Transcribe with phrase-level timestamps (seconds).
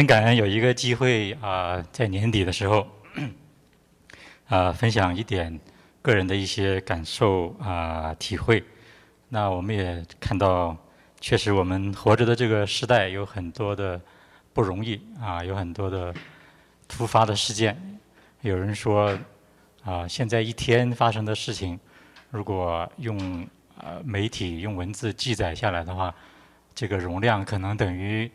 [0.00, 2.88] 很感恩有一个机会啊，在年底的时候，
[4.48, 5.60] 啊，分享一点
[6.00, 8.64] 个人的一些感受啊、体会。
[9.28, 10.74] 那我们也看到，
[11.20, 14.00] 确实我们活着的这个时代有很多的
[14.54, 16.14] 不容易啊，有很多的
[16.88, 17.78] 突发的事件。
[18.40, 19.14] 有人说
[19.84, 21.78] 啊，现在一天发生的事情，
[22.30, 23.46] 如果用
[23.76, 26.14] 呃媒体用文字记载下来的话，
[26.74, 28.30] 这个容量可能等于。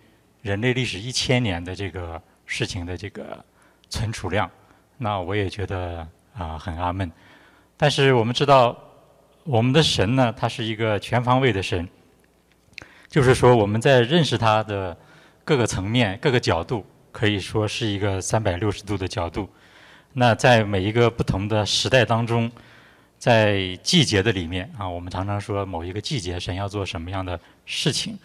[0.46, 3.44] 人类历史一千年的这个事情的这个
[3.90, 4.48] 存储量，
[5.00, 6.08] 那我也觉得
[6.38, 7.12] 啊很阿闷。
[7.76, 8.78] 但是我们知道，
[9.44, 11.90] 我们的神呢，他是一个全方位的神，
[13.08, 14.96] 就是说我们在认识他的
[15.44, 19.50] 各个层面、各个角度，可以说是一个三百六十度的角度。
[20.14, 22.52] 那在每一个不同的时代当中，
[23.18, 28.16] 在季节的里面啊，我们常常说某一个季节神要做什么样的事情。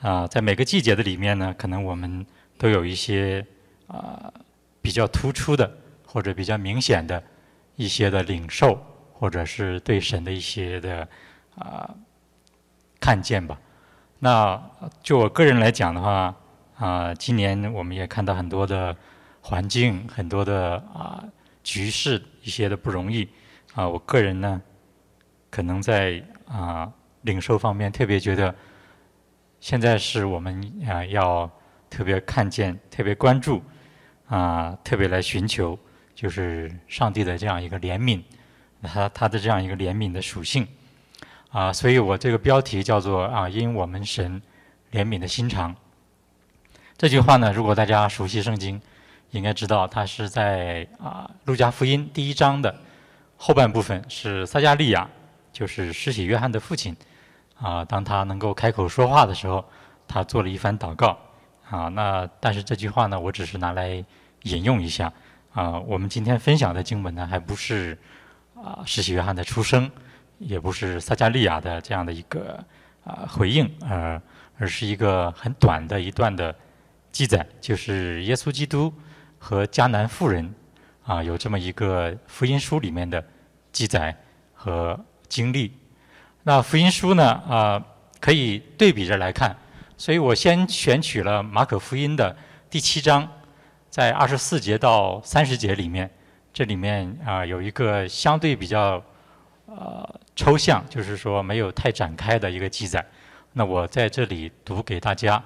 [0.00, 2.24] 啊，在每个季节的里面呢，可能我们
[2.58, 3.44] 都有一些
[3.86, 4.30] 啊
[4.82, 7.22] 比较突出的或者比较明显的
[7.76, 8.78] 一些的领受，
[9.14, 11.08] 或者是对神的一些的
[11.56, 11.94] 啊
[13.00, 13.58] 看见吧。
[14.18, 14.62] 那
[15.02, 16.34] 就我个人来讲的话，
[16.76, 18.94] 啊，今年我们也看到很多的
[19.40, 21.24] 环境，很多的啊
[21.64, 23.26] 局势一些的不容易
[23.74, 23.88] 啊。
[23.88, 24.60] 我个人呢，
[25.50, 26.92] 可能在啊
[27.22, 28.54] 领受方面特别觉得。
[29.68, 31.50] 现在是我们啊要
[31.90, 33.60] 特别看见、特别关注
[34.28, 35.76] 啊，特别来寻求，
[36.14, 38.22] 就是上帝的这样一个怜悯，
[38.80, 40.64] 他他的这样一个怜悯的属性
[41.50, 44.40] 啊，所以我这个标题叫做啊，因我们神
[44.92, 45.74] 怜悯的心肠。
[46.96, 48.80] 这句话呢，如果大家熟悉圣经，
[49.32, 52.72] 应该知道它是在啊路加福音第一章的
[53.36, 55.10] 后半部分，是撒加利亚，
[55.52, 56.96] 就是施洗约翰的父亲。
[57.58, 59.64] 啊，当他能够开口说话的时候，
[60.06, 61.18] 他做了一番祷告。
[61.68, 64.04] 啊，那但是这句话呢，我只是拿来
[64.42, 65.12] 引用一下。
[65.52, 67.98] 啊，我们今天分享的经文呢，还不是
[68.54, 69.90] 啊，施洗约翰的出生，
[70.38, 72.62] 也不是撒加利亚的这样的一个
[73.04, 74.20] 啊回应，而
[74.58, 76.54] 而是一个很短的一段的
[77.10, 78.92] 记载，就是耶稣基督
[79.38, 80.54] 和迦南妇人
[81.04, 83.24] 啊，有这么一个福音书里面的
[83.72, 84.14] 记载
[84.54, 85.76] 和经历。
[86.48, 87.24] 那福音书呢？
[87.48, 87.84] 啊，
[88.20, 89.56] 可以对比着来看，
[89.98, 92.36] 所以我先选取了马可福音的
[92.70, 93.28] 第七章，
[93.90, 96.08] 在二十四节到三十节里面，
[96.54, 99.02] 这里面啊有一个相对比较
[99.66, 103.04] 呃抽象，就是说没有太展开的一个记载。
[103.54, 105.42] 那我在这里读给大家。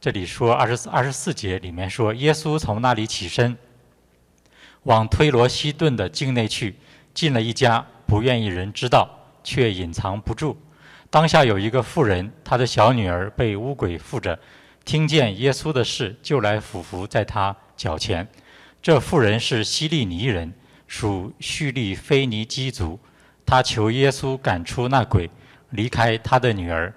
[0.00, 3.54] 这里说二十四二十四节里面说，耶稣从那里起身，
[4.84, 6.76] 往推罗西顿的境内去，
[7.12, 9.18] 进了一家，不愿意人知道。
[9.42, 10.56] 却隐藏不住。
[11.10, 14.38] 当下有一个妇人，她的小女儿被巫鬼附着，
[14.84, 18.26] 听见耶稣的事，就来俯伏在他脚前。
[18.80, 20.52] 这妇人是希利尼人，
[20.86, 22.98] 属叙利菲尼基族。
[23.44, 25.28] 他求耶稣赶出那鬼，
[25.70, 26.92] 离开他的女儿。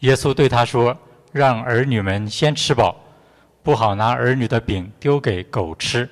[0.00, 0.96] 耶稣对他说
[1.32, 2.96] ：“让儿女们先吃饱，
[3.62, 6.08] 不好拿儿女的饼丢给狗吃。”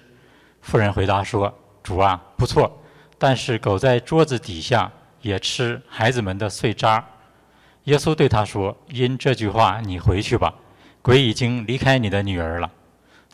[0.60, 1.52] 妇人回答说
[1.82, 2.76] ：“主啊，不错。”
[3.22, 7.04] 但是狗在桌子底下也吃孩子们的碎渣。
[7.84, 10.54] 耶稣对他说：“因这句话，你回去吧，
[11.03, 12.70] 鬼已经离开你的女儿了。”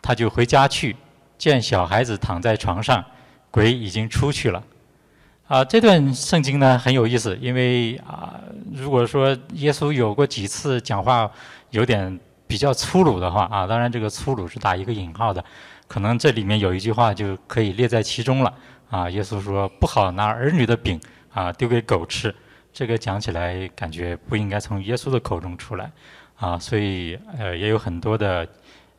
[0.03, 0.97] 他就回家去，
[1.39, 3.05] 见小孩子躺在床上，
[3.49, 4.61] 鬼已经出去了。
[5.47, 8.41] 啊，这段圣经呢很有意思，因为啊，
[8.73, 11.31] 如果说耶稣有过几次讲话
[11.71, 12.19] 有点
[12.49, 15.45] 比较粗鲁的话啊，当然这个粗鲁是打一个引号的，
[15.87, 18.53] 可能这里面有一句话就可以列在其中了。
[18.89, 21.01] 啊，耶稣说不好拿儿女的饼
[21.33, 22.35] 啊丢给狗吃，
[22.73, 25.91] 这个讲起来感觉不应该从耶稣的口中出来，
[26.37, 28.47] 啊，所以呃也有很多的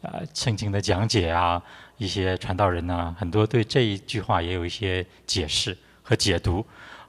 [0.01, 1.61] 呃圣经的讲解啊，
[1.97, 6.65] 一些传道人呢，很多对这一句话也有一些解释和解读，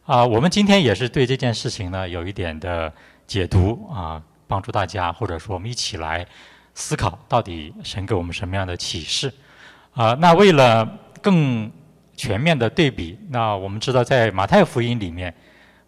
[0.06, 2.92] 啊，我们今天也是对这件事情呢有一点的
[3.26, 6.26] 解读啊，帮助大家或者说我们一起来
[6.74, 9.32] 思考到底神给我们什么样的启示，
[9.94, 10.86] 啊，那为了
[11.20, 11.70] 更
[12.18, 15.32] 全面的对比，那我们知道在马太福音里面，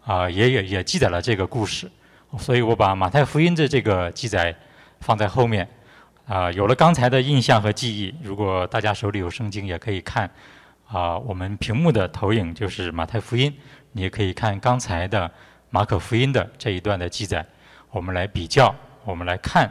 [0.05, 1.91] 啊，也也也记载了这个故事，
[2.39, 4.55] 所以我把马太福音的这个记载
[5.01, 5.67] 放在后面，
[6.25, 10.31] 啊，有了刚才的印象和记忆，如果大家手里有圣经，也可以看，
[10.87, 13.53] 啊，我们屏幕的投影就是马太福音，
[13.91, 15.29] 你也可以看刚才的
[15.69, 17.45] 马可福音的这一段的记载，
[17.89, 18.73] 我们来比较，
[19.03, 19.69] 我们来看，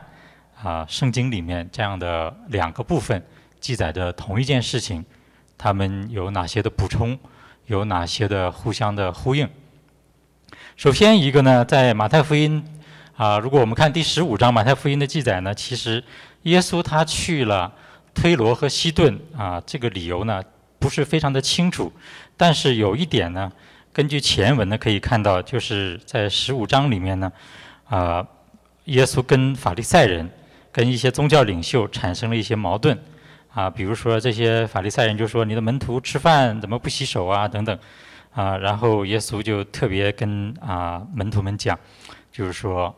[0.62, 3.24] 啊，圣经里面这样的两个部分
[3.58, 5.02] 记载着同一件事情。
[5.62, 7.18] 他们有哪些的补充？
[7.66, 9.46] 有哪些的互相的呼应？
[10.74, 12.64] 首先一个呢，在马太福音
[13.14, 16.02] 啊，如果我们看第十五章马太福音的记载呢，其实
[16.44, 17.70] 耶稣他去了
[18.14, 20.42] 推罗和西顿啊，这个理由呢
[20.78, 21.92] 不是非常的清楚，
[22.38, 23.52] 但是有一点呢，
[23.92, 27.30] 根据前文呢可以看到，就是在十五章里面呢，
[27.86, 28.26] 啊，
[28.86, 30.26] 耶稣跟法利赛人、
[30.72, 32.98] 跟一些宗教领袖产生了一些矛盾，
[33.52, 37.79] 啊，比如说这些法利赛人就说你的门徒吃饭怎么不洗手啊等等，
[38.32, 41.79] 啊，然后耶稣就特别跟啊门徒们讲，
[42.32, 42.94] 就是说。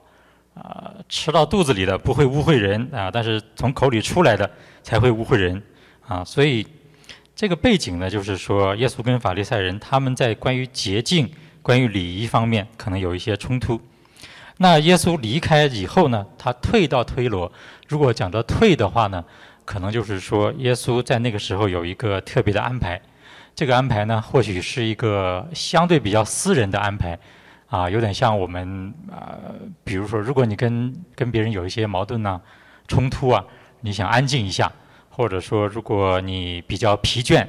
[0.54, 4.50] 啊，吃到肚子里的不会污秽人啊，但是从口里出来的
[4.82, 5.62] 才会污秽人
[6.06, 6.22] 啊。
[6.22, 6.66] 所以
[7.34, 11.26] 这个背景呢，就是说耶稣跟法利赛人他们在关于洁净、
[11.62, 13.80] 关于礼仪方面可能有一些冲突。
[14.58, 17.50] 那耶稣离开以后呢，他退到推罗。
[17.88, 19.24] 如果讲到退的话呢，
[19.72, 23.00] 可能就是说耶稣在那个时候有一个特别的安排。
[23.54, 27.18] 这个安排呢，或许是一个相对比较私人的安排。
[27.68, 29.32] 啊，有点像我们啊，
[29.82, 32.38] 比如说，如果你跟跟别人有一些矛盾呢、
[32.86, 33.42] 冲突啊，
[33.80, 34.70] 你想安静一下，
[35.08, 37.46] 或者说，如果你比较疲倦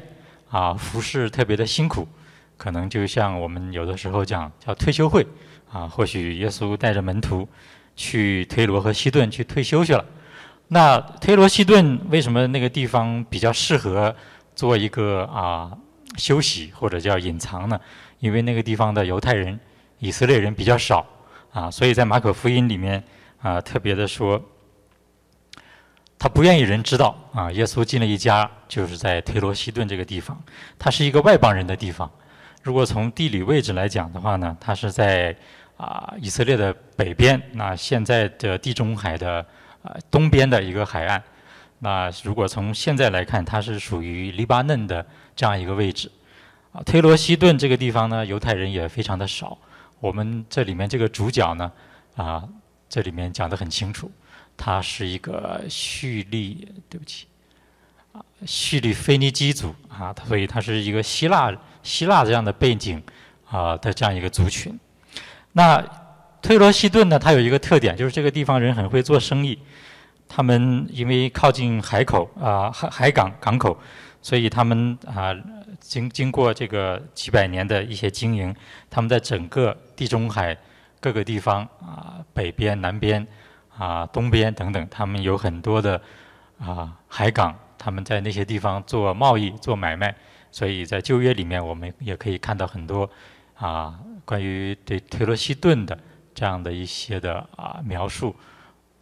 [0.50, 2.08] 啊，服侍特别的辛苦，
[2.56, 5.28] 可能就像我们有的时候讲叫退休会
[5.70, 7.46] 啊，或许耶稣带着门徒
[7.98, 10.06] 去推罗和西顿去退休去了。
[10.74, 14.14] 那推罗西顿为什么那个地方比较适合
[14.56, 15.72] 做一个啊
[16.18, 17.80] 休息或者叫隐藏呢？
[18.20, 19.58] 因为那个地方的犹太人。
[20.00, 21.06] 以色列人比较少
[21.54, 23.02] 啊，所以在马可福音里面
[23.42, 24.42] 啊，特别的说，
[26.20, 27.50] 他不愿意人知道啊。
[27.54, 30.38] 耶稣进了一家，就是在推罗西顿这个地方，
[30.78, 32.12] 它是一个外邦人的地方。
[32.64, 35.34] 如果从地理位置来讲的话呢，它是在
[35.78, 39.46] 啊以色列的北边，那现在的地中海的
[39.84, 41.22] 啊东边的一个海岸。
[41.80, 46.12] 那如果从现在来看，它是属于黎巴嫩的这样一个位置。
[46.72, 49.56] 啊，推罗西顿这个地方呢，犹太人也非常的少。
[50.00, 51.72] 我们这里面这个主角呢，
[52.16, 52.44] 啊，
[52.90, 54.12] 这里面讲得很清楚，
[54.58, 57.28] 他是一个叙利，对不起，
[58.12, 63.02] 啊，叙利腓尼基族啊，所以他是一个希腊希腊这样的背景
[63.50, 64.78] 啊的这样一个族群。
[65.52, 65.78] 那
[66.44, 69.58] 推罗西顿呢，它有一个特点，就是这个地方人很会做生意，
[70.30, 73.76] 他们因为靠近海口啊海海港港口，
[74.22, 75.36] 所以他们啊。
[75.80, 78.56] 经经过这个几百年的一些经营，
[78.90, 80.58] 他们在整个地中海
[81.02, 83.28] 各个地方啊，北边、南边
[83.78, 86.02] 啊、东边等等，他们有很多的
[86.58, 90.16] 啊海港，他们在那些地方做贸易、做买卖。
[90.52, 93.10] 所以在旧约里面，我们也可以看到很多
[93.56, 96.00] 啊关于对推罗西顿的
[96.34, 98.36] 这样的一些的啊描述。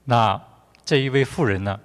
[0.05, 0.39] 那
[0.83, 1.79] 这一位妇人呢，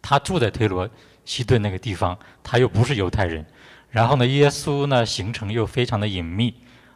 [0.00, 0.88] 她住在推罗
[1.24, 3.44] 西顿那个地方，她又不是犹太人。
[3.90, 6.54] 然后呢，耶稣呢行程又非常的隐秘，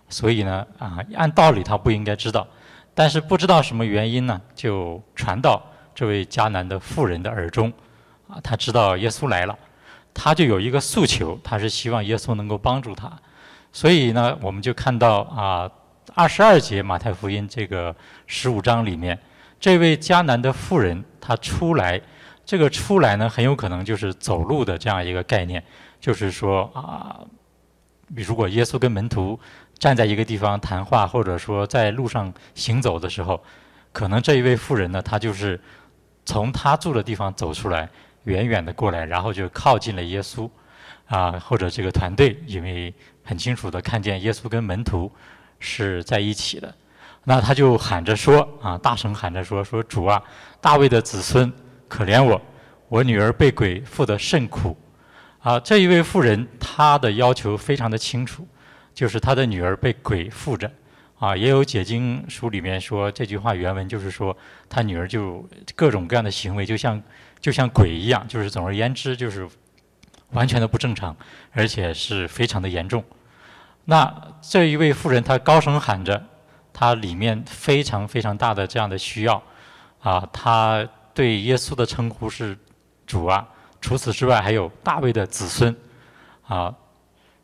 [0.08, 2.48] 所以呢，啊，按道理他不应该知道，
[2.94, 5.62] 但是不知道什么原因呢，就传到
[5.94, 7.70] 这位迦南的妇人的耳中，
[8.28, 9.58] 啊，他知道耶稣来了，
[10.14, 13.12] 他就有一个诉求，他是希望耶稣能够帮助他，
[13.72, 15.70] 所以呢，我们就看到啊，
[16.14, 17.94] 二十二节马太福音这个
[18.26, 19.18] 十五章里面，
[19.58, 22.00] 这位迦南的妇人她出来，
[22.44, 25.62] 这个出来呢，很有可能就是走路的这样一个概念。
[26.00, 27.20] 就是说啊，
[28.14, 29.38] 如果耶稣跟门徒
[29.78, 33.42] 站在一个地方谈话，或者说在路上行走的时候，
[33.92, 35.60] 可能这一位妇人呢，她就是
[36.24, 37.88] 从她住的地方走出来，
[38.24, 40.48] 远远的过来，然后就靠近了耶稣
[41.06, 42.94] 啊，或者这个团队，因为
[43.24, 45.10] 很清楚的看见耶稣跟门徒
[45.58, 46.74] 是在一起的，
[47.24, 50.22] 那他就喊着说啊，大声喊着说说主啊，
[50.60, 51.52] 大卫的子孙，
[51.88, 52.40] 可怜我，
[52.88, 54.76] 我女儿被鬼附得甚苦。
[55.40, 58.46] 啊，这一位妇人，她的要求非常的清楚，
[58.92, 60.70] 就是她的女儿被鬼附着。
[61.18, 64.36] 啊，也有解经书里面说这句话原文就是说，
[64.68, 67.00] 她女儿就各种各样的行为，就像
[67.40, 69.48] 就像鬼一样，就是总而言之就是
[70.32, 71.16] 完全的不正常，
[71.52, 73.02] 而且是非常的严重。
[73.86, 76.22] 那这一位妇人，她高声喊着，
[76.72, 79.42] 她里面非常非常大的这样的需要。
[80.00, 82.58] 啊，她对耶稣的称呼是
[83.06, 83.48] 主啊。
[83.80, 85.74] 除此之外，还有大卫的子孙，
[86.48, 86.74] 啊，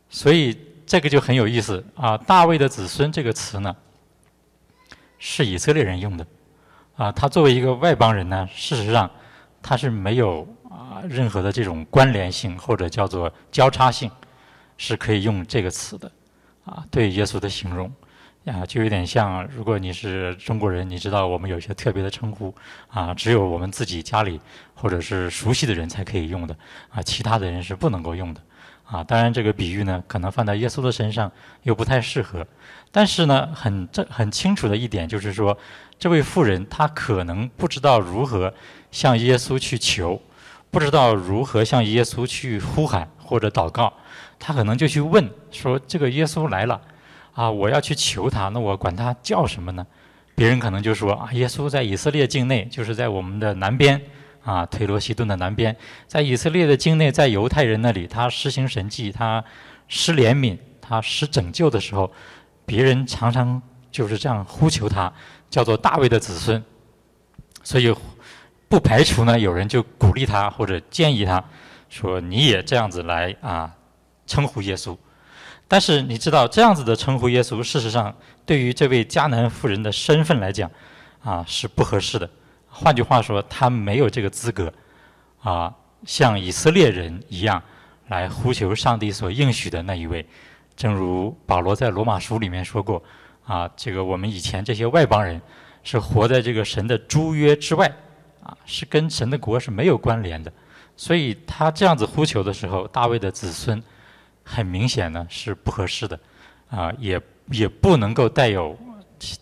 [0.09, 2.19] 所以这个就很有意思啊。
[2.19, 3.77] 大卫的子孙这个词呢，
[5.19, 6.27] 是以色列人用的，
[6.97, 9.09] 啊，他作为一个外邦人呢，事实上
[9.63, 14.11] 他是没有啊任何的这种关联性或者叫做交叉性，
[14.77, 16.11] 是可以用这个词的，
[16.65, 17.93] 啊，对耶稣的形容。
[18.45, 22.53] 啊，就有点像，如果你是中国人，你知道我们有些特别的称呼，
[22.89, 24.41] 啊，只有我们自己家里
[24.75, 26.57] 或者是熟悉的人才可以用的，
[26.91, 28.41] 啊，其他的人是不能够用的，
[28.83, 31.31] 啊，当然这个比喻呢，可能放在耶稣的身上
[31.63, 32.45] 又不太适合，
[32.91, 35.57] 但是呢，很这很清楚的一点就是说，
[35.97, 38.53] 这位妇人她可能不知道如何
[38.91, 40.21] 向耶稣去求，
[40.69, 43.91] 不知道如何向耶稣去呼喊或者祷告，
[44.39, 46.79] 他可能就去问说：“这个耶稣来了，
[47.33, 49.87] 啊，我要去求他，那我管他叫什么呢？”
[50.37, 53.99] 别人可能就说：“啊，耶稣在以色列境内，就是在我们的南边，
[54.45, 55.75] 啊，推罗西顿的南边，
[56.07, 59.43] 在以色列的境内，在犹太人那里，他施行神迹，他
[59.89, 62.13] 施怜悯，他施拯救的时候，
[62.67, 65.11] 别人常常就是这样呼求他。”
[65.53, 66.65] 叫做大卫的子孙，
[67.63, 67.95] 所以
[68.71, 71.45] 不排除呢，有人就鼓励他或者建议他，
[71.93, 73.71] 说你也这样子来啊
[74.27, 74.97] 称呼耶稣。
[75.69, 80.71] 但是你知道这样子的称呼耶稣，事实上对于这位迦南妇人的身份来讲
[81.23, 82.29] 啊是不合适的。
[82.67, 84.73] 换句话说，他没有这个资格
[85.43, 85.75] 啊
[86.07, 87.63] 像以色列人一样
[88.09, 90.27] 来呼求上帝所应许的那一位。
[90.75, 93.03] 正如保罗在罗马书里面说过。
[93.45, 95.43] 啊，这个我们以前这些外邦人
[95.83, 97.93] 是活在这个神的诸约之外，
[98.41, 100.51] 啊，是跟神的国是没有关联的，
[100.97, 103.83] 所以他这样子呼求的时候，大卫的子孙
[104.45, 106.19] 很明显呢是不合适的，
[106.69, 107.21] 啊，也
[107.51, 108.77] 也不能够带有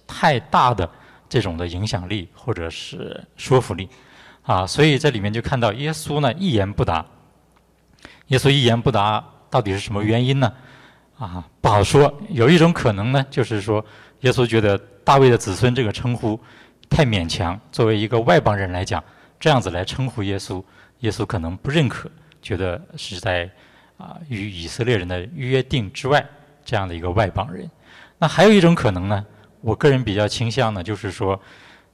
[0.07, 0.89] 太大的
[1.29, 3.89] 这种的影响力或者是说服力，
[4.43, 7.05] 啊，所以这里面就看到耶稣呢一言不答，
[8.29, 10.53] 耶稣一言不答到底是什么原因呢？
[11.19, 12.13] 啊，不好说。
[12.31, 13.85] 有一种可能呢，就是说，
[14.21, 16.41] 耶稣觉得大卫的子孙这个称呼
[16.89, 19.03] 太勉强，作为一个外邦人来讲，
[19.39, 20.63] 这样子来称呼耶稣，
[21.01, 23.51] 耶稣可能不认可，觉得是在
[23.99, 26.25] 啊与以色列人的约定之外
[26.65, 27.71] 这样的一个外邦人。
[28.19, 29.27] 那还有一种可能呢，
[29.61, 31.41] 我个人比较倾向呢，就是说，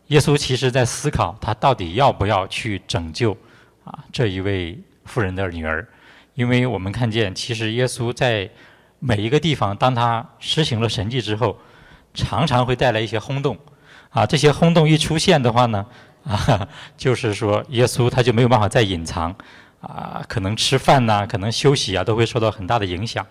[0.09, 3.37] 耶稣其实在思考他到底要不要去拯救
[3.85, 5.87] 啊这一位妇人的女儿，
[6.35, 8.49] 因为我们看见其实耶稣在。
[8.99, 11.57] 每一个地方，当他实行了神迹之后，
[12.15, 13.57] 常常会带来一些轰动，
[14.09, 15.85] 啊，这些轰动一出现的话呢，
[16.27, 16.69] 啊，
[16.99, 19.35] 就是说耶稣他就没有办法再隐藏，
[19.81, 23.25] 啊，可能吃饭呐，可能休息啊，都会受到很大的影响。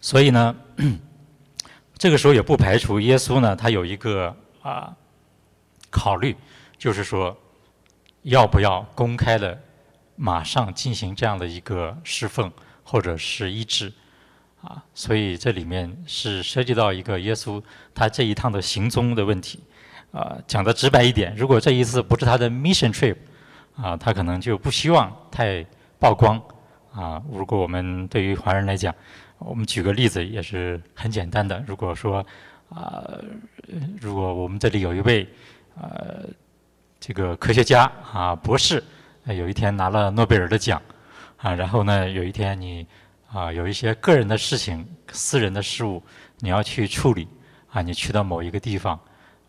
[0.00, 0.54] 所以呢，
[1.96, 4.94] 这个时候也不排除耶稣呢，他有一个啊
[5.90, 6.36] 考虑，
[6.76, 7.36] 就是说
[8.22, 9.58] 要不要公开的
[10.16, 12.52] 马上进行这样的一个侍奉
[12.82, 13.92] 或者是医治。
[14.60, 17.62] 啊，所以这里面是涉及到一个耶稣
[17.94, 19.60] 他这一趟的行踪的问题。
[20.14, 23.16] 啊，讲的直白一点，如果这一次不是他的 mission trip，
[23.74, 25.66] 啊，他可能就不希望太
[25.98, 26.40] 曝光。
[26.92, 28.94] 啊，如果我们对于华人来讲，
[29.38, 31.60] 我们举个例子也是很简单的。
[31.66, 32.24] 如果说
[32.68, 33.02] 啊，
[34.00, 35.28] 如果我们这里有一位
[35.74, 36.24] 呃
[37.00, 38.80] 这个科学家啊博士，
[39.26, 40.80] 有一天拿了诺贝尔的奖，
[41.38, 42.86] 啊，然后呢有一天你。
[43.34, 46.00] 啊，有一些个人的事情、私人的事物，
[46.38, 47.26] 你要去处理。
[47.68, 48.96] 啊，你去到某一个地方，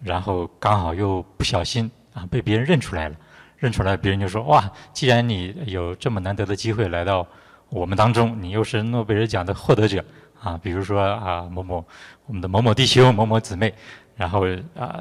[0.05, 3.15] 然后刚好又不小心啊被别人认出来了，
[3.57, 7.25] 认出来别人就说：哇，既然你有这么难得的机会来到
[7.69, 10.05] 我们当中，你又是诺贝尔奖的获得者
[10.39, 11.83] 啊，比如说啊某某
[12.27, 13.73] 我们的某某弟兄、某某姊妹，
[14.15, 14.45] 然后
[14.77, 14.99] 啊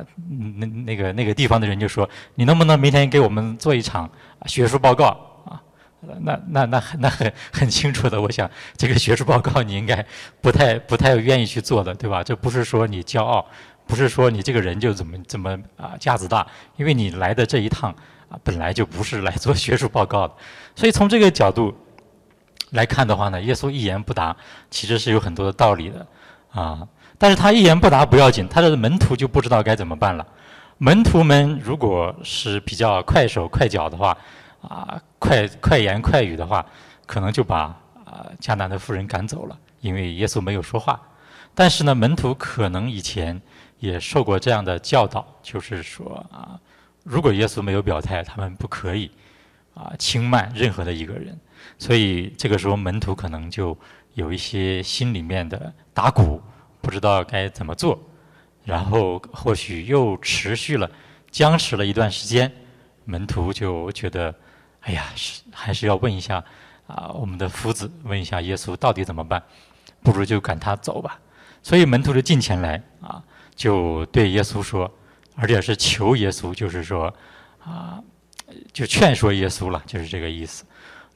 [0.58, 4.10] 那那个那个地方的人就说：你能不能明天给我们做一场
[4.46, 5.06] 学术报告
[5.44, 5.60] 啊？
[6.20, 10.04] 那那那那很很清楚的，我想这个学术报告你应该
[10.40, 12.22] 不太不太愿意去做的，对吧？
[12.22, 13.46] 这不是说你骄傲，
[13.86, 17.94] 不是说你这个人就怎么怎么啊架子大，因为你来的这一趟
[18.28, 20.34] 啊本来就不是来做学术报告的，
[20.74, 21.74] 所以从这个角度
[22.70, 24.36] 来看的话呢，耶稣一言不答，
[24.70, 26.06] 其实是有很多的道理的
[26.50, 26.86] 啊。
[27.18, 30.26] 但是他一言不答不要紧，他的门徒就不知道该怎么办了。
[30.78, 34.16] 门徒们如果是比较快手快脚的话。
[34.66, 36.64] 啊，快快言快语的话，
[37.04, 37.64] 可能就把
[38.06, 40.98] 啊迦南的妇人赶走了，因为耶稣没有说话。
[41.54, 43.38] 但是呢，门徒可能以前
[43.78, 46.58] 也受过这样的教导，就是说啊，
[47.02, 49.10] 如果耶稣没有表态，他们不可以
[49.74, 51.38] 啊轻慢任何的一个人。
[51.78, 53.76] 所以这个时候，门徒可能就
[54.14, 56.40] 有一些心里面的打鼓，
[56.80, 57.98] 不知道该怎么做。
[58.64, 60.90] 然后或许又持续了
[61.30, 62.52] 僵持了一段时间，
[63.04, 64.34] 门徒就觉得。
[64.86, 66.44] 哎呀，是还是要问一下
[66.86, 69.42] 啊，我们的夫子问一下耶稣到底怎么办？
[70.02, 71.18] 不如就赶他走吧。
[71.62, 74.90] 所以门徒就进前来啊，就对耶稣说，
[75.36, 77.12] 而且是求耶稣，就是说
[77.64, 77.98] 啊，
[78.72, 80.64] 就劝说耶稣了，就是这个意思。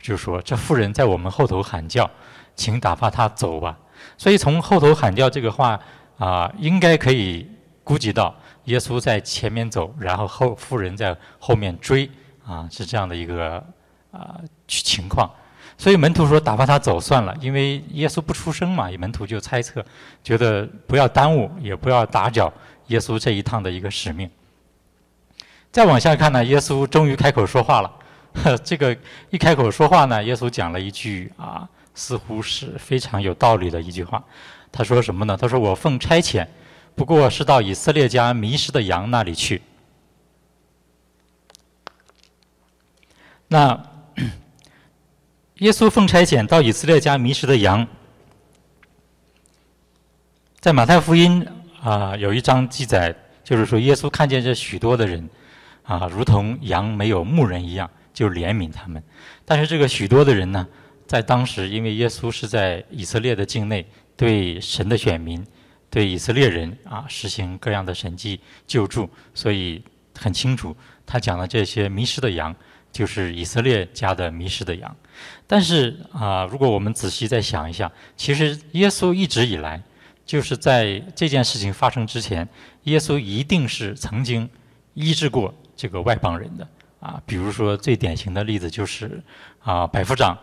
[0.01, 2.11] 就说这妇人在我们后头喊叫，
[2.55, 3.79] 请打发他走吧。
[4.17, 5.81] 所以从后头喊叫这个话
[6.19, 7.49] 啊，应该可以
[7.83, 12.09] 估计到耶稣在前面走，然后后妇人在后面追。
[12.45, 13.63] 啊，是这样的一个
[14.11, 15.31] 啊情况，
[15.79, 19.83] 所以门徒说打发他走算了，因为耶稣不出声嘛，门徒就猜测，
[20.25, 22.53] 觉得不要耽误，也不要打搅
[22.89, 24.29] 耶稣这一趟的一个使命。
[25.71, 27.95] 再往下看呢，耶稣终于开口说话了。
[28.65, 28.95] 这个
[29.31, 34.23] 一开口说话呢，耶稣讲了一句啊，似乎是非常有道理的一句话。
[34.73, 35.37] 他说什么呢？
[35.37, 36.47] 他说：“我奉差遣，
[36.95, 39.63] 不过是到以色列家迷失的羊那里去。”
[43.49, 43.81] 那
[45.59, 47.87] 耶稣奉差遣到以色列家迷失的羊，
[50.61, 51.45] 在马太福音
[51.83, 55.29] 啊有一章记载，就是说耶稣看见这许多的人
[55.83, 57.91] 啊，如同羊没有牧人一样。
[58.15, 59.01] 就怜悯他们，
[59.45, 60.67] 但是这个许多的人呢，
[61.07, 63.87] 在当时，因为耶稣是在以色列的境内，
[64.17, 65.47] 对神的选民，
[65.89, 69.81] 对以色列人啊，实行各样的神迹救助，所以
[70.19, 72.53] 很清楚，他讲的这些迷失的羊，
[72.99, 74.97] 就是以色列家的迷失的羊。
[75.47, 79.81] 但是啊，如果我们仔细再想一下，其实耶稣一直以来，
[80.27, 82.49] 就是在这件事情发生之前，
[82.83, 84.51] 耶稣一定是曾经
[84.95, 86.67] 医治过这个外邦人的。
[86.99, 89.23] 啊，比如说最典型的例子就是，
[89.63, 90.37] 啊，百夫长，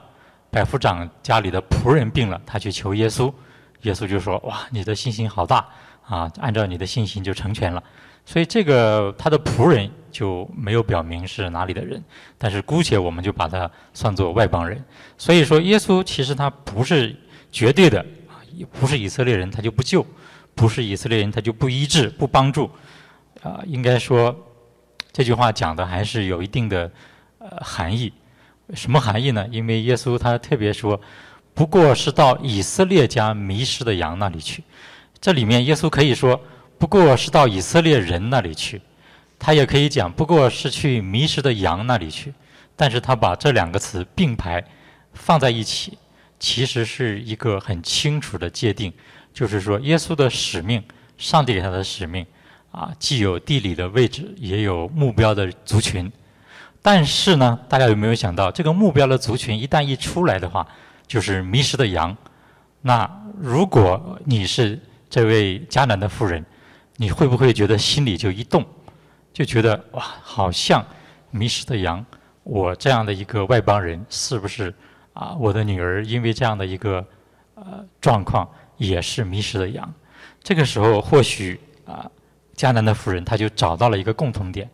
[0.50, 3.34] 百夫长家里的仆人病了，他去求耶稣，
[3.82, 5.68] 耶稣就说：“哇，你的信心好大
[6.08, 6.32] 啊！
[6.40, 7.84] 按照你的信心就成全了。”
[8.26, 12.02] 所以这个他的仆人就没有表明是哪里的人，
[12.38, 14.82] 但是姑且我们就把他算作外邦人。
[15.18, 17.14] 所以说，耶稣其实他不是
[17.52, 18.06] 绝对的，
[18.80, 20.06] 不是以色列人他就不救，
[20.54, 22.72] 不是以色列人他就不医治不帮助，
[23.42, 24.34] 啊，应该说。
[25.18, 26.92] 这句话讲的还是有一定的
[27.40, 28.12] 呃含义，
[28.74, 29.48] 什么含义呢？
[29.50, 31.00] 因为耶稣他特别说，
[31.54, 34.62] 不过是到以色列家迷失的羊那里去。
[35.22, 36.38] 这里面耶稣可以说，
[36.78, 38.82] 不过是到以色列人那里去，
[39.38, 42.34] 他也可以讲，不过是去迷失的羊那里去。
[42.76, 44.64] 但是他把这两个词并排
[45.14, 45.98] 放在一起，
[46.40, 48.92] 其实是一个很清楚的界定，
[49.34, 50.84] 就是说耶稣的使命，
[51.18, 52.26] 上帝给他的使命。
[52.72, 56.12] 啊，既有地理的位置，也有目标的族群，
[56.82, 60.68] 但是呢，大家有没有想到，这个目标的族群一旦一出来的话，
[61.08, 62.14] 就是迷失的羊。
[62.82, 64.78] 那如果你是
[65.10, 66.46] 这位迦南的妇人，
[66.98, 68.66] 你会不会觉得心里就一动，
[69.36, 70.84] 就觉得哇，好像
[71.30, 72.04] 迷失的羊，
[72.44, 74.74] 我这样的一个外邦人，是不是
[75.12, 75.36] 啊？
[75.38, 77.06] 我的女儿因为这样的一个
[77.56, 79.94] 呃状况，也是迷失的羊。
[80.42, 82.10] 这个时候或许啊。
[82.56, 84.70] 迦南的妇人，她就找到了一个共同点，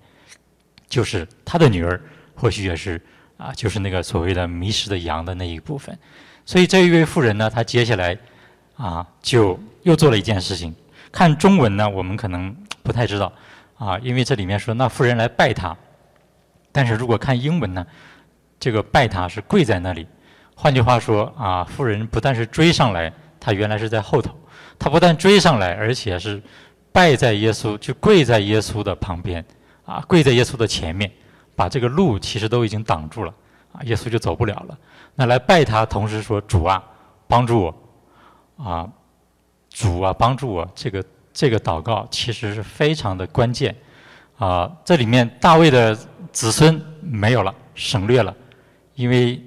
[0.87, 1.99] 就是她的女儿
[2.35, 3.01] 或许也是
[3.37, 5.97] 啊，就是那个所谓的迷失的羊的那一部分。
[6.45, 8.15] 所以这一位妇人呢，她接下来
[8.75, 10.75] 啊，就又做了一件事情。
[11.11, 13.33] 看中文呢，我们可能不太知道
[13.83, 15.75] 啊，因为这里面说那妇人来拜他，
[16.71, 17.85] 但是如果看英文呢，
[18.59, 20.05] 这个拜他是跪在那里。
[20.55, 24.37] 换句话说啊，妇人不但是追上来，他原来是在后头，
[24.77, 26.41] 他不但追上来，而且是。
[26.93, 29.41] 拜在耶稣，就跪在耶稣的旁边，
[29.85, 31.09] 啊，跪在耶稣的前面，
[31.55, 33.33] 把这个路其实都已经挡住了，
[33.71, 34.77] 啊，耶稣就走不了了。
[35.15, 36.83] 那来拜他，同时说主啊，
[37.29, 37.75] 帮助我，
[38.61, 38.89] 啊，
[39.69, 40.69] 主啊，帮助我。
[40.75, 41.01] 这个
[41.33, 43.75] 这个祷告其实是非常的关键，
[44.37, 45.95] 啊，这里面大卫的
[46.31, 48.35] 子孙没有了，省略了，
[48.95, 49.41] 因为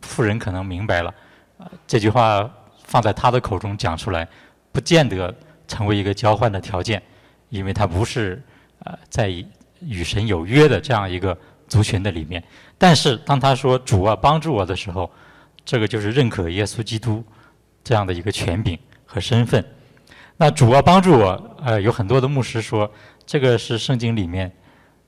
[0.00, 1.14] 富人可能明白了，
[1.58, 2.48] 啊，这句话
[2.84, 4.28] 放在他的口中讲出来，
[4.72, 5.34] 不见得。
[5.68, 7.02] 成为一个交换的条件，
[7.48, 8.40] 因为他不是
[8.84, 9.28] 呃在
[9.80, 12.40] 与神有约的这样一个族群的里面。
[12.78, 15.10] 但是当他说主啊帮助我的时候，
[15.64, 17.20] 这个就是认可耶稣基督
[17.82, 19.64] 这样的一个权柄和身份。
[20.36, 22.90] 那主要帮助我，呃有很多的牧师说
[23.24, 24.50] 这个是圣经里面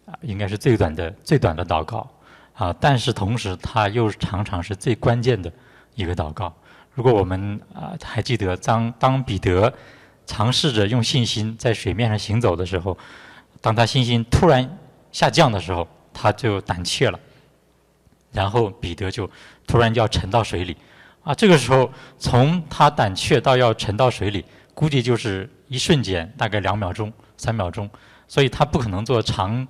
[0.06, 2.08] 啊应该是最短的最短的祷告
[2.54, 5.52] 啊，但是同时它又常常是最关键的
[5.94, 6.54] 一个祷告。
[6.94, 9.72] 如果我们啊还记得当当彼得。
[10.30, 12.94] 尝试着用信心在水面上行走的时候，
[13.62, 14.78] 当他信心突然
[15.10, 17.18] 下降的时候，他就胆怯了。
[18.30, 19.26] 然后彼得就
[19.66, 20.76] 突然就要沉到水里，
[21.22, 24.44] 啊，这个时候从他胆怯到要沉到水里，
[24.78, 27.90] 估计就是一瞬间，大概两秒钟、三秒钟，
[28.28, 29.66] 所以他不可能做长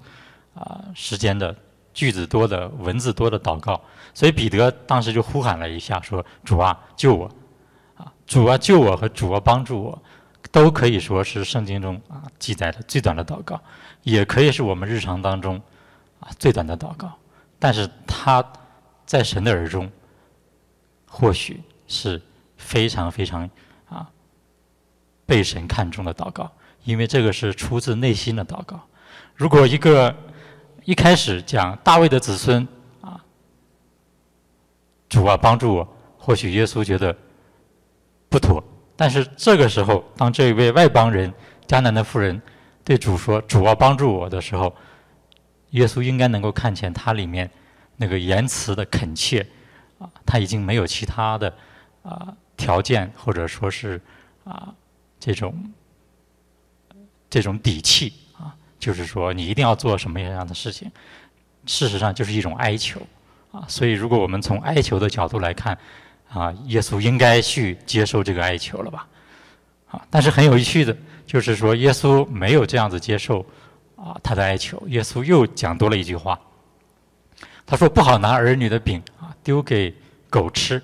[0.54, 1.56] 啊时间的
[1.94, 3.80] 句子多的文字多的祷告。
[4.12, 7.24] 所以彼得当时就呼喊了一下，说：“主啊，救我！
[7.96, 8.94] 啊，主啊，救我！
[8.94, 10.02] 和主啊，帮助我！”
[10.52, 13.58] 都可以说是圣经中啊记载的最短的祷告，
[14.02, 15.58] 也可以是我们日常当中
[16.20, 17.10] 啊最短的祷告。
[17.58, 18.44] 但是他
[19.06, 19.90] 在神的耳中，
[21.06, 22.20] 或许是
[22.58, 23.48] 非常非常
[25.28, 26.50] 被神看中的祷告，
[26.84, 28.80] 因为这个是出自内心的祷告。
[29.34, 30.16] 如果一个
[30.84, 32.66] 一开始讲大卫的子孙
[33.02, 33.22] 啊，
[35.06, 37.14] 主啊帮助我，或许耶稣觉得
[38.30, 38.64] 不妥。
[38.96, 41.30] 但是这个时候，当这一位外邦人
[41.66, 42.40] 迦南的妇人
[42.82, 44.74] 对主说：“主要帮助我的时候，
[45.72, 47.50] 耶稣应该能够看见他里面
[47.96, 49.46] 那个言辞的恳切
[49.98, 51.54] 啊，他已经没有其他的
[52.02, 54.00] 啊条件或者说是
[54.44, 54.74] 啊
[55.18, 55.72] 这种
[57.28, 60.90] 这种底气啊，就是说你一定要做什么样的事情，
[61.66, 63.00] 事实上就是一种哀求
[63.52, 63.64] 啊。
[63.68, 65.78] 所以，如果我们从哀求的角度来看
[66.28, 69.06] 啊，耶稣应该去接受这个哀求了吧？
[69.90, 70.96] 啊，但是很有趣的。
[71.26, 73.44] 就是说，耶稣没有这样子接受
[73.96, 74.82] 啊他的哀求。
[74.88, 76.40] 耶稣又讲多了一句话，
[77.66, 79.94] 他说：“不好拿儿女的饼啊丢给
[80.30, 80.82] 狗吃。”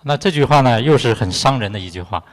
[0.00, 2.24] 那这句话呢，又是很伤人的一句话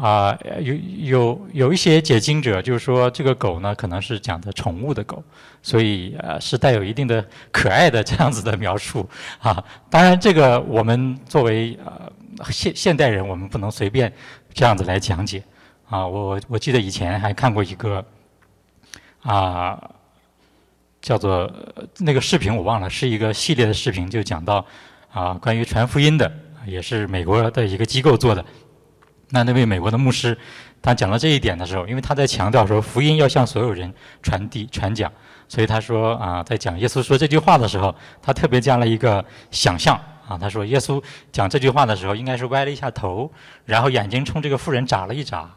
[0.00, 0.38] 啊。
[0.60, 5.22] 有有有一些解经者就是说，这个狗呢，可能是讲的宠物的狗，
[5.62, 9.08] 所以呃是带有一定的可爱的这样子的描述
[9.40, 9.62] 啊。
[9.90, 12.10] 当然，这个我们作为呃
[12.50, 14.12] 现现代人，我们不能随便
[14.54, 15.42] 这样子来讲解。
[15.88, 18.04] 啊，我我记得以前还看过一个
[19.22, 19.76] 啊，
[21.02, 21.52] 叫做
[21.98, 24.64] 那个视频我忘了，是一个系列的视频，就讲到
[25.10, 26.32] 啊关于传福音的，
[26.64, 28.44] 也是美国的一个机构做的。
[29.30, 30.36] 那那位美国的牧师，
[30.82, 35.10] 他讲到这一点的时候，因为他在强调说福音要向所有人传递传讲，
[35.48, 43.30] 所以他说啊，在讲耶稣说这句话的时候，他特别加了一个想象啊，他说耶稣讲这句话的时候，应该是歪了一下头，
[43.64, 45.48] 然后眼睛冲这个妇人眨了一眨。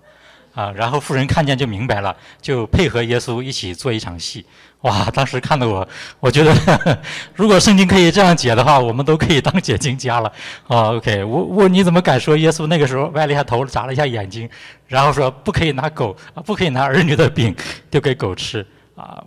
[0.53, 4.45] 啊，然后妇人看见就明白了，就配合耶稣一起做一场戏。
[4.81, 5.87] 哇，当时看得我，
[6.19, 6.99] 我觉得
[7.33, 10.31] 如果圣经可以这样解的话，我们都可以当解经家了。
[10.67, 14.47] 啊，OK，我我你怎么敢说耶稣那个时候歪了一下头，眨了一下眼睛，
[14.85, 17.55] 然后说不可以拿狗啊，不可以拿儿女的饼
[17.89, 19.23] 丢给狗吃啊？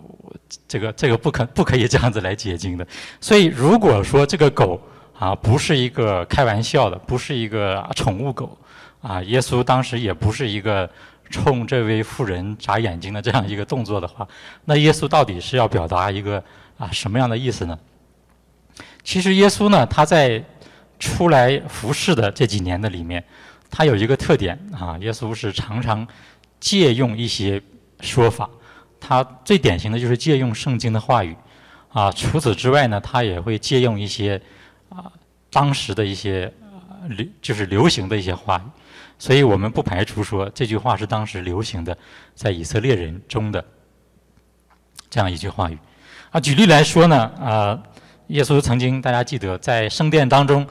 [0.67, 2.87] 这个这个不可不可以这样子来解经的。
[3.19, 4.79] 所以如果说这个狗
[5.17, 8.55] 啊不是一个开玩笑的，不是一个宠物狗
[9.01, 10.87] 啊，耶稣当时也不是一个。
[11.29, 14.27] 冲这位妇人眨眼睛的这样一个动作的话，
[14.65, 16.43] 那耶稣到底是要表达一个
[16.77, 17.77] 啊什么样的意思呢？
[19.03, 20.43] 其实耶稣呢，他在
[20.99, 23.23] 出来服侍的这几年的里面，
[23.69, 26.07] 他有一个特点啊，耶稣是常常
[26.59, 27.61] 借用一些
[28.01, 28.49] 说法，
[28.99, 31.35] 他最典型的就是借用圣经的话语
[31.89, 32.11] 啊。
[32.11, 34.41] 除此之外呢，他也会借用一些
[34.89, 35.11] 啊
[35.49, 36.51] 当时的一些
[37.09, 38.76] 流就是流行的一些话语。
[39.19, 41.97] 所以我们不排除说这句话是当时流行的，
[42.35, 43.63] 在以色列人中的
[45.09, 45.77] 这样一句话语。
[46.31, 47.81] 啊，举例来说呢，啊，
[48.27, 50.67] 耶稣曾经大家记得在圣殿当中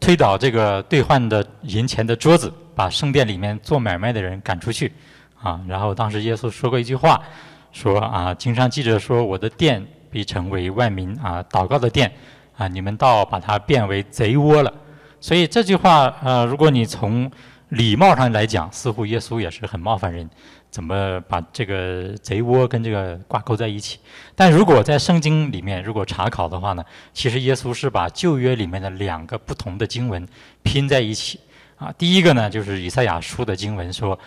[0.00, 4.92] 推倒这个兑换的银钱的桌子，把圣殿里面做买卖的人赶出去。
[5.40, 7.22] 啊，然后当时耶稣说过一句话，
[7.70, 12.12] 说啊，经常记者说，我的殿必成为万民啊祷告的殿，
[12.56, 14.74] 啊，你们倒把它变为贼窝了。
[15.20, 17.30] 所以这句话，呃，如果你从
[17.70, 20.28] 礼貌上来讲，似乎耶稣也是很冒犯人，
[20.70, 23.98] 怎么把这个贼窝跟这个挂钩在一起？
[24.34, 30.26] 但如果在圣经里面如果查考的话呢，其实耶稣是把旧约里面的两个不同的经文
[30.62, 31.38] 拼在一起。
[31.76, 34.18] 啊，第一个呢就是以赛亚书的经文说，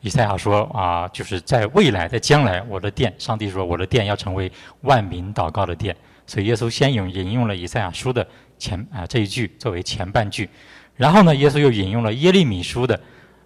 [0.00, 8.26] 以赛亚说啊，就是在未来在将来，我的殿，上帝说我的殿要成为万民祷告的殿，所以耶稣先引引用了以赛亚书的
[8.58, 10.50] 前啊这一句作为前半句。
[10.98, 13.00] 然后呢，耶稣又引用了耶利米书的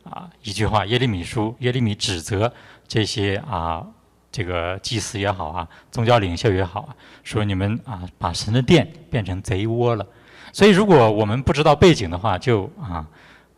[0.05, 2.51] 啊一句话，耶利米书，耶利米指责
[2.89, 3.87] 这些啊
[4.31, 10.07] 这个祭司也好啊，宗教领袖也好啊，说你们啊把神的殿变成贼窝了。
[10.51, 13.07] 所以如果我们不知道背景的话，就啊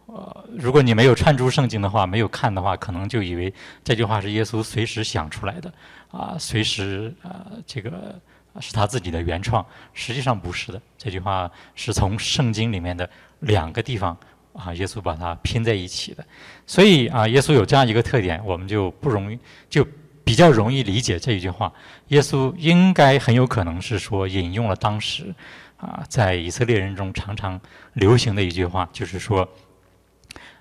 [0.07, 3.55] 呃如果你没有串出圣经的话，没有看的话，可能就以为
[3.85, 5.73] 这句话是耶稣随时想出来的
[6.11, 8.21] 啊，随时啊这个
[8.59, 10.83] 是他自己的原创，实际上不是的。
[10.99, 13.09] 这句话是从圣经里面的。
[13.45, 14.17] 两个地方
[14.53, 16.25] 啊，耶稣把它拼在一起的，
[16.67, 19.87] 所以啊，耶稣有这样一个特点，我们就不容易，就
[20.23, 21.73] 比较容易理解这一句话。
[22.09, 25.35] 耶稣应该很有可能是说引用了当时
[25.77, 27.61] 啊，在以色列人中常常
[27.95, 29.49] 流行的一句话，就是说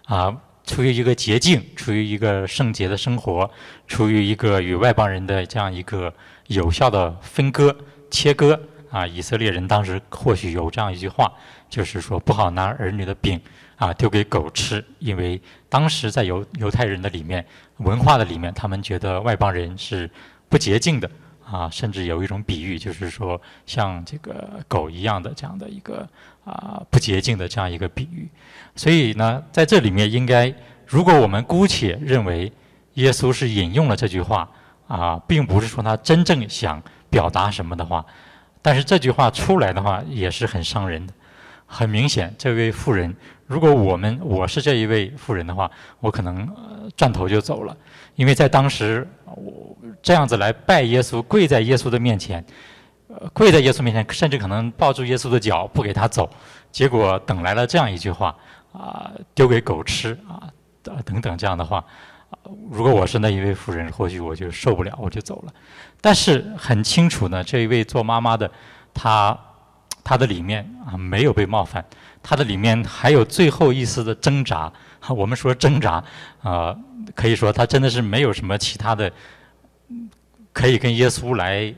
[0.05, 3.49] 啊，出于一个洁净，出于一个圣洁的生活，
[3.87, 6.13] 出于一个与外邦人的这样一个
[6.47, 7.75] 有效的分割、
[8.09, 8.59] 切割
[8.93, 11.33] 啊，以色列人当时或许有这样一句话。
[11.73, 13.41] 就是说不好拿儿女的饼
[13.77, 17.43] 啊丢给狗吃，因为当时在犹犹太人的里面
[17.77, 20.07] 文化的里面，他们觉得外邦人是
[20.47, 21.09] 不洁净的
[21.43, 26.07] 啊，甚至有一种比喻，就是说像这个狗一样的这样的一个
[26.45, 28.29] 啊不洁净的这样一个比喻。
[28.75, 30.53] 所以呢，在这里面应该，
[30.85, 32.53] 如果我们姑且认为
[32.93, 34.47] 耶稣是引用了这句话
[34.87, 36.79] 啊，并不是说他真正想
[37.09, 38.05] 表达什么的话，
[38.63, 41.13] 但是这句话出来的话也是很伤人的。
[41.65, 43.15] 很明显，这位妇人
[43.47, 46.47] 如果我们我是这一位妇人的话，我可能
[46.95, 47.75] 转头就走了，
[48.13, 52.45] 因为在当时我这样子来拜耶稣，跪在耶稣的面前，
[53.07, 56.29] 呃，跪在耶稣面前，甚至可能抱住耶稣的脚不给他走，
[56.71, 58.35] 结果等来了这样一句话
[58.71, 60.45] 啊，丢给狗吃啊，
[61.03, 61.83] 等等这样的话，
[62.71, 65.53] 如果我是那一位妇人，或许我就受不了，我就走了。
[66.01, 68.49] 但是很清楚呢，这一位做妈妈的，
[68.93, 69.37] 她
[70.03, 71.83] 她的里面啊没有被冒犯。
[72.21, 74.71] 她的里面还有最后一丝的挣扎，
[75.09, 76.03] 我们说挣扎，
[76.41, 76.75] 啊，
[77.15, 79.11] 可以说她真的是没有什么其他的，
[80.51, 81.73] 可以跟耶稣来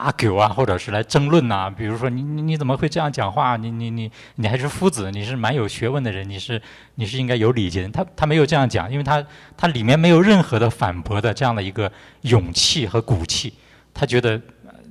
[0.00, 1.68] argue 啊，或者是来争论呐。
[1.70, 3.56] 比如说你你你怎么会这样讲话？
[3.56, 6.60] 你你你你还是夫子，你是蛮有学问的人，你是
[6.94, 7.86] 你是应该有礼节。
[7.88, 9.24] 他他没有这样讲，因为他
[9.56, 13.52] 他里面没有任何的反驳的这样的一个勇气和骨气。
[13.92, 14.40] 他觉得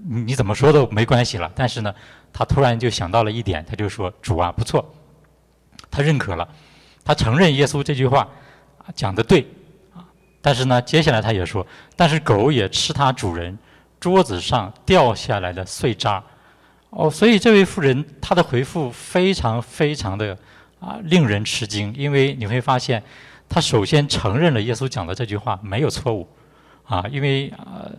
[0.08, 1.94] 你怎么说都没关系了，但是呢。
[2.32, 4.94] 他突然就想到了一点，他就说：“主啊，不错。”
[5.90, 6.48] 他认可了，
[7.04, 8.30] 他承认耶稣这句话
[8.94, 9.44] 讲的对。
[10.40, 11.66] 但是呢，接下来他也说
[11.98, 13.58] ：“但是狗也吃它主人
[14.00, 16.24] 桌子上掉下来的碎渣。”
[16.92, 20.38] 哦，所以这位妇人她的回复非常非常的
[20.80, 23.04] 啊令人吃惊，因为你会发现，
[23.48, 26.28] 她首先承认了耶稣讲的这句话没有错误
[26.86, 27.92] 啊，因为呃。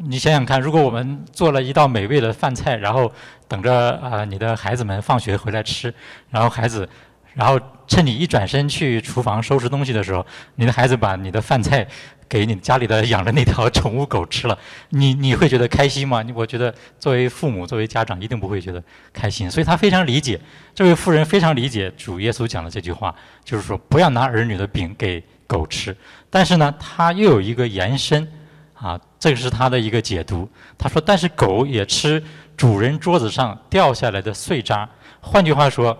[0.00, 3.10] 你想想看，如果我们做了一道美味的饭菜，然后
[3.48, 5.94] 等着啊你的孩子们放学回来吃，
[6.28, 6.86] 然后孩子，
[7.32, 11.86] 然后趁你一转身去厨房收拾东西的时候，你的孩子把你的饭菜
[12.30, 14.56] 给你家里的养的那条宠物狗吃了，
[14.90, 16.24] 你你会觉得开心吗？
[16.34, 19.50] 我觉得作为父母、作为家长一定不会觉得开心。
[19.50, 20.40] 所以他非常理解
[20.74, 23.14] 这位妇人，非常理解主耶稣讲的这句话，
[23.44, 25.94] 就是说不要拿儿女的饼给狗吃。
[26.30, 28.26] 但是呢，他又有一个延伸。
[28.72, 30.48] 啊，这个是他的一个解读。
[30.78, 32.24] 他说：“但是狗也吃
[32.56, 34.88] 主人桌子上掉下来的碎渣。
[35.20, 35.94] 换句话说，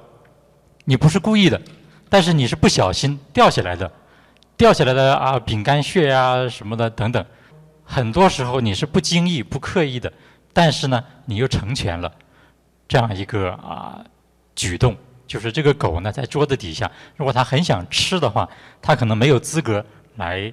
[0.86, 1.60] 你不是故意的，
[2.08, 3.92] 但是你是不小心掉下来的，
[4.60, 7.24] 掉下来的啊，饼干屑呀什么的等等。
[7.82, 10.12] 很多时候你是不经意、不刻意的，
[10.52, 12.12] 但是呢，你又成全了
[12.86, 14.04] 这样一个啊
[14.54, 14.94] 举动。
[15.26, 18.46] 就是这个狗呢，在桌子底下，如果它很想吃的话，
[18.82, 19.82] 它可能没有资格
[20.16, 20.52] 来。”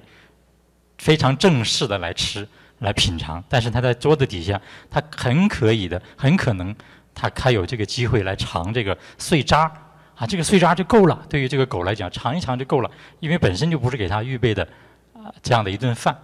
[0.96, 4.58] 非常正式的来吃来品尝，但是它在桌子底下，
[4.90, 6.74] 它很可以的，很可能
[7.14, 9.70] 他他有这个机会来尝这个碎渣
[10.18, 11.24] 啊，这个碎渣就够了。
[11.28, 14.66] 对于这个狗来讲，尝一尝就够了，因为本身就不是给他预备的
[15.14, 16.16] 啊这样的一顿饭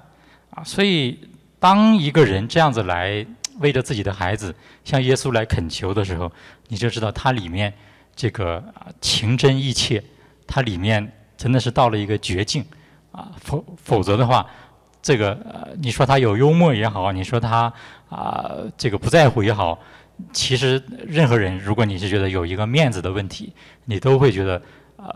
[0.51, 0.65] 啊。
[0.65, 1.19] 所以，
[1.61, 3.25] 当一个人这样子来
[3.61, 4.55] 为着自己的孩子
[4.85, 6.31] 向耶稣来恳求的时候，
[6.69, 7.73] 你就知道他里面
[8.17, 8.63] 这个
[9.01, 10.03] 情真意切，
[10.47, 12.65] 他里面真的是到了一个绝境
[13.13, 13.31] 啊。
[13.41, 14.45] 否否则的话。
[15.07, 17.71] 这个呃，你说他有幽默也好，你说他
[18.09, 19.79] 啊这个不在乎也好，
[20.33, 23.53] 其实任何人，如果你是觉得有一个面子的问题，
[23.85, 24.63] 你都会觉得
[24.97, 25.15] 啊，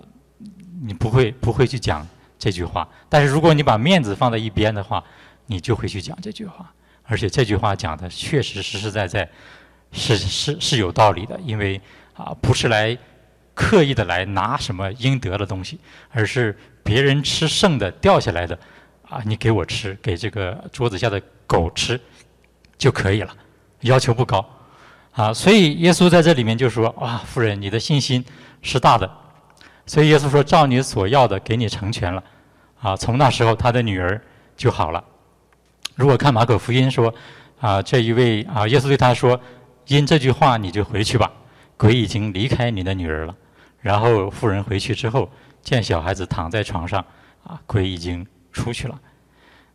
[0.83, 2.07] 你不会不会去讲
[2.39, 2.89] 这句话。
[3.09, 5.03] 但是如果你把面子放在一边的话，
[5.47, 6.73] 你就会去讲这句话。
[7.05, 9.29] 而且这句话讲的确实实实在在，
[9.93, 11.81] 是是是有道理的，因为
[12.15, 12.99] 啊不是来
[13.55, 15.79] 刻意的来拿什么应得的东西，
[16.11, 18.59] 而是别人吃剩的掉下来的。
[19.09, 21.99] 啊，你给我吃，给这个桌子下的狗吃
[22.77, 23.35] 就可以了，
[23.81, 24.45] 要求不高。
[25.19, 28.25] 啊，所以耶稣在这里面就说：“啊，夫人，你的信心
[28.63, 29.11] 是大的。”
[29.85, 32.23] 所以耶稣说：“照你所要的，给你成全了。”
[32.81, 34.21] 啊，从那时候他的女儿
[34.57, 35.03] 就好了。
[35.97, 37.13] 如果看马可福音说，
[37.61, 39.41] 啊，这一位啊，耶稣对他说
[39.89, 41.33] ：“因这句话你就回去吧，
[41.77, 43.35] 鬼已经离开你的女儿了。”
[43.83, 45.29] 然后妇人回去之后，
[45.63, 47.05] 见小孩子躺在床上，
[47.45, 48.27] 啊，鬼已经。
[48.51, 48.99] 出去了，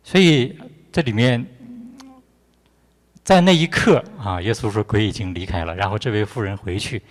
[0.02, 0.58] 所以
[0.92, 1.46] 这里面，
[3.24, 7.02] 在那一刻啊，耶稣说鬼已经离开了，然后这位妇人回去，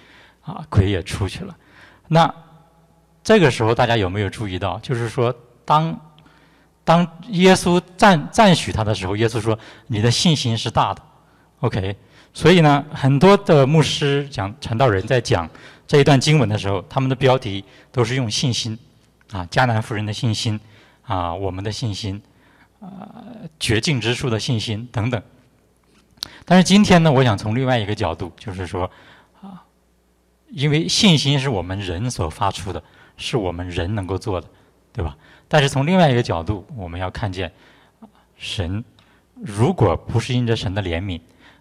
[0.41, 1.58] 啊，鬼也出去了。
[2.08, 2.32] 那
[3.23, 4.78] 这个时候大家有没有注意到？
[4.80, 5.34] 就是说，
[5.65, 5.99] 当
[6.84, 11.02] 当耶稣赞赞许他的时候，耶稣说：“你的信心是大的。”
[11.62, 11.95] OK，
[12.34, 15.49] 所以呢，很多的牧师讲传道人在讲
[15.88, 18.78] 这一段经文的时候，他们的标题都是用信心
[19.32, 20.60] 啊，迦南妇人的信心。
[21.06, 22.21] 啊，我们的信心，
[22.80, 22.88] 啊，
[23.60, 25.21] 绝境之树的信心等等。
[26.45, 28.89] 但是今天呢，我想从另外一个角度，就是说，
[29.41, 29.63] 啊，
[30.49, 32.84] 因为信心是我们人所发出的，
[33.17, 34.47] 是我们人能够做的，
[34.91, 35.17] 对吧？
[35.47, 37.51] 但是从另外一个角度，我们要看见，
[38.38, 38.84] 神
[39.36, 41.19] 如果不是因着神的怜悯，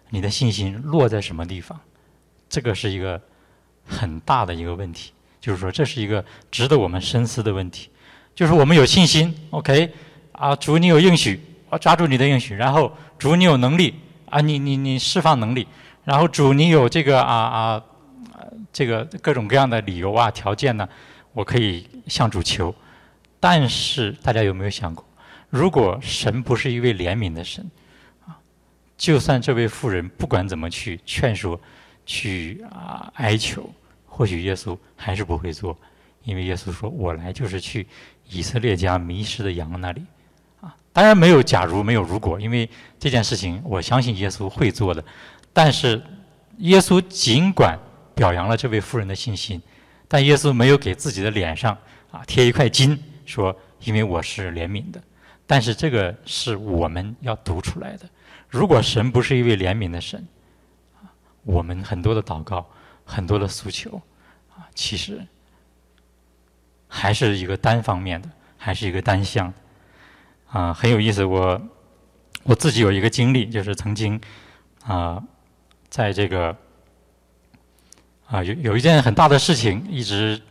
[0.09, 1.79] 你的信心落在什么地方？
[2.49, 3.21] 这个是一个
[3.85, 7.89] 很大的一个问题，就是说，这是一个值得我们深思的问题。
[8.35, 9.91] 就是我们有信心，OK，
[10.31, 13.93] 啊，主你有应许，我抓住你的应许，然后主你有能力，
[14.33, 15.67] 啊，你你你释放能力，
[16.03, 17.83] 然后主你有这个啊啊
[18.71, 20.89] 这个各种各样的理由啊、条件呢，
[21.33, 22.73] 我可以向主求。
[23.39, 25.05] 但是大家有没有想过，
[25.51, 27.69] 如果神不是一位怜悯的神，
[28.25, 28.33] 啊，
[28.97, 31.59] 就算这位妇人不管怎么去劝说、
[32.03, 33.69] 去啊哀求，
[34.07, 35.77] 或许耶稣还是不会做，
[36.23, 37.85] 因为耶稣说：“我来就是去
[38.29, 40.03] 以色列家迷失的羊那里。”
[40.93, 45.03] 当然没有假如，没有如果，因为这件事情我相信耶稣会做的。
[45.51, 46.01] 但是
[46.59, 47.77] 耶稣尽管
[48.15, 49.61] 表扬了这位妇人的信心，
[50.07, 51.75] 但耶稣没有给自己的脸上
[52.11, 52.97] 啊贴一块金。
[53.25, 55.01] 说，因为我是怜悯的，
[55.47, 58.07] 但是这个是我们要读出来的。
[58.49, 60.23] 如果神不是一位怜悯的神，
[61.43, 62.69] 我们很多的祷告、
[63.05, 63.99] 很多的诉求，
[64.51, 65.25] 啊，其实
[66.87, 69.51] 还是一个单方面的，还是一个单向。
[70.53, 71.25] 啊，很有意思。
[71.25, 71.61] 我
[72.43, 74.17] 我自己有一个经历，就是曾经
[74.85, 75.21] 啊，
[75.89, 76.55] 在这个
[78.27, 80.41] 啊有有一件很大的事情，一直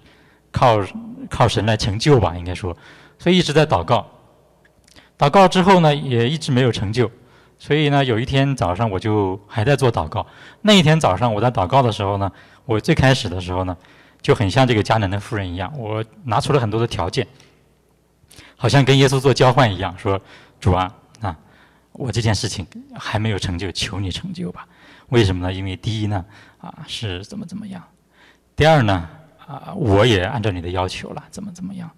[0.51, 0.85] 靠。
[1.31, 2.77] 靠神来成就吧，应该说，
[3.19, 4.07] 所以一直在祷告。
[5.17, 7.11] 祷告之后呢，也一直没有成就。
[7.59, 10.27] 所以呢，有一天早上我就还在做祷告。
[10.61, 12.31] 那一天早上我在祷告的时候呢，
[12.67, 13.75] 我最开始的时候呢，
[14.21, 17.27] 就很像这个迦南的妇人一样，我拿出了很多的条件，
[18.57, 20.21] 好像跟耶稣做交换一样，说
[20.61, 21.37] ：“主啊，啊，
[21.93, 24.67] 我这件事情还没有成就，求你成就吧。
[25.09, 25.53] 为什么呢？
[25.53, 26.25] 因为第一呢，
[26.61, 27.81] 啊，是怎么怎么样；
[28.55, 29.09] 第二呢。”
[29.45, 31.91] 啊，我也按照你的要求了，怎么怎么样？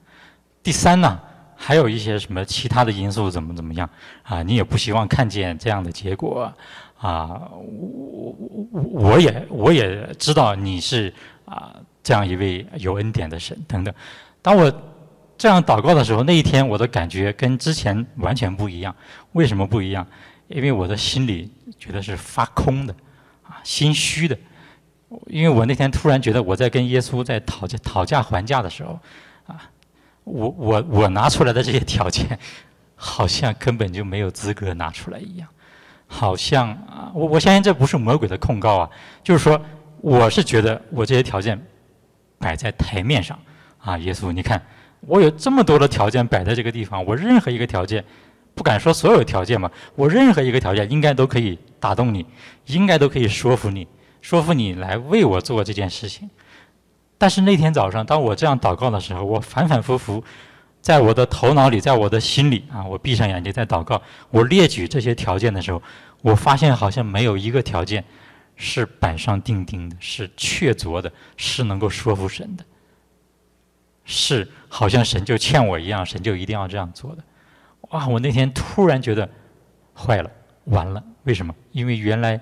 [0.63, 1.21] 第三呢，
[1.55, 3.89] 还有一些什么其他的因素，怎么怎么样？
[4.23, 6.53] 啊，你也不希望看见这样的结果，
[6.99, 8.35] 啊，我
[8.73, 11.13] 我我也我也知道你是
[11.45, 13.95] 啊这样一位有恩典的神等等。
[14.43, 14.73] 当我
[15.45, 18.97] 这样祷告的时候，那一天我的感觉跟之前完全不一样。
[19.33, 20.07] 为什么不一样？
[20.49, 22.95] 因为我的心里觉得是发空的，
[23.43, 24.35] 啊，心虚的。
[25.27, 28.99] 因为我那天突然觉得我在跟耶稣在讨价讨价还价的时候，
[29.47, 29.69] 啊，
[30.25, 32.39] 我我我拿出来的这些条件，
[32.97, 35.47] 好像根本就没有资格拿出来一样，
[36.07, 38.91] 好像啊，我我相信这不是魔鬼的控告啊，
[39.23, 39.61] 就是说
[40.01, 41.63] 我是觉得我这些条件
[42.39, 43.39] 摆在台面上，
[43.77, 44.63] 啊，耶稣，你看
[45.07, 48.05] 我有这么多的条件摆在这个地方，我任何一个条件，
[48.55, 52.27] 不敢说所有条件嘛，我任何一个条件应该都可以打动你，
[52.67, 53.87] 应该都可以说服你。
[54.21, 56.31] 说服你来为我做这件事情，
[57.19, 60.25] 但是那天早上，当我这样祷告的时候，我反反复复，
[60.81, 65.83] 在我的头脑里，在我的心里啊，我闭上眼睛在祷告，我列举这些条件的时候，
[66.23, 68.03] 我发现好像没有一个条件
[68.57, 72.65] 是板上钉钉的，是确凿的，是能够说服神的，
[74.05, 77.25] 是好像神就欠我一样，神就一定要这样做的。
[77.91, 78.07] 哇！
[78.09, 79.29] 我那天突然觉得
[79.95, 80.31] 坏了，
[80.65, 81.55] 完了，为什么？
[81.73, 82.41] 因为原来。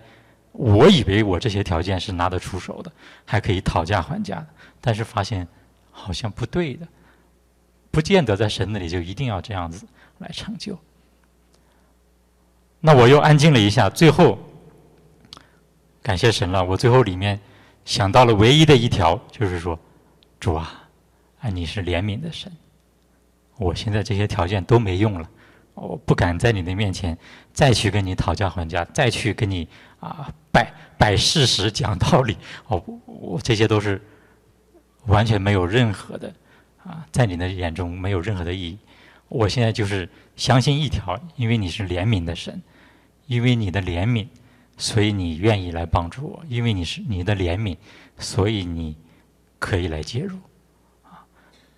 [0.54, 2.92] 我以为我这些条件是拿得出手的，
[3.24, 4.46] 还可以讨价还价的，
[4.82, 5.48] 但是发现
[5.90, 6.86] 好像不对的，
[7.90, 9.86] 不见得在神那里就一定要这样子
[10.18, 10.78] 来成就。
[12.80, 14.38] 那我又安静了一下，最后
[16.02, 16.62] 感谢神了。
[16.62, 17.40] 我最后里面
[17.86, 19.78] 想到了唯一的一条，就是说，
[20.38, 20.81] 主啊，
[21.42, 22.50] 啊你是怜悯的神，
[23.58, 25.28] 我现在这些条件都没用了，
[25.74, 27.18] 我不敢在你的面前
[27.52, 29.68] 再去跟你讨价还价，再去跟你。
[30.02, 34.02] 啊，摆摆事实讲道理，哦，我这些都是
[35.06, 36.34] 完全没有任何的
[36.82, 38.78] 啊，在你的眼中没有任何的意义。
[39.28, 42.60] 我现在就是相信一条，因为你是怜悯的神，
[43.26, 44.26] 因为你的怜悯，
[44.76, 47.76] 所以你愿意来帮助我；因为你是你的怜悯，
[48.18, 48.96] 所以你
[49.60, 50.36] 可以来介入。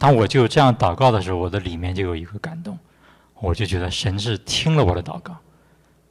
[0.04, 2.78] 当我就这样祷告的时候，我的里面就有一个感动，
[3.40, 5.34] 我就觉得神是听了我的祷告，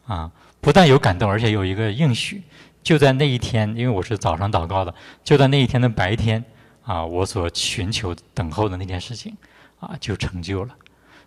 [0.08, 0.32] 啊。
[0.60, 2.42] 不但有感动，而且有一个应许，
[2.82, 4.92] 就在那一天，因为我是早上祷告的，
[5.24, 6.44] 就在那一天的白天，
[6.84, 9.38] 啊，我所寻求、等候的那件事情，
[9.80, 10.74] 啊，就成就了。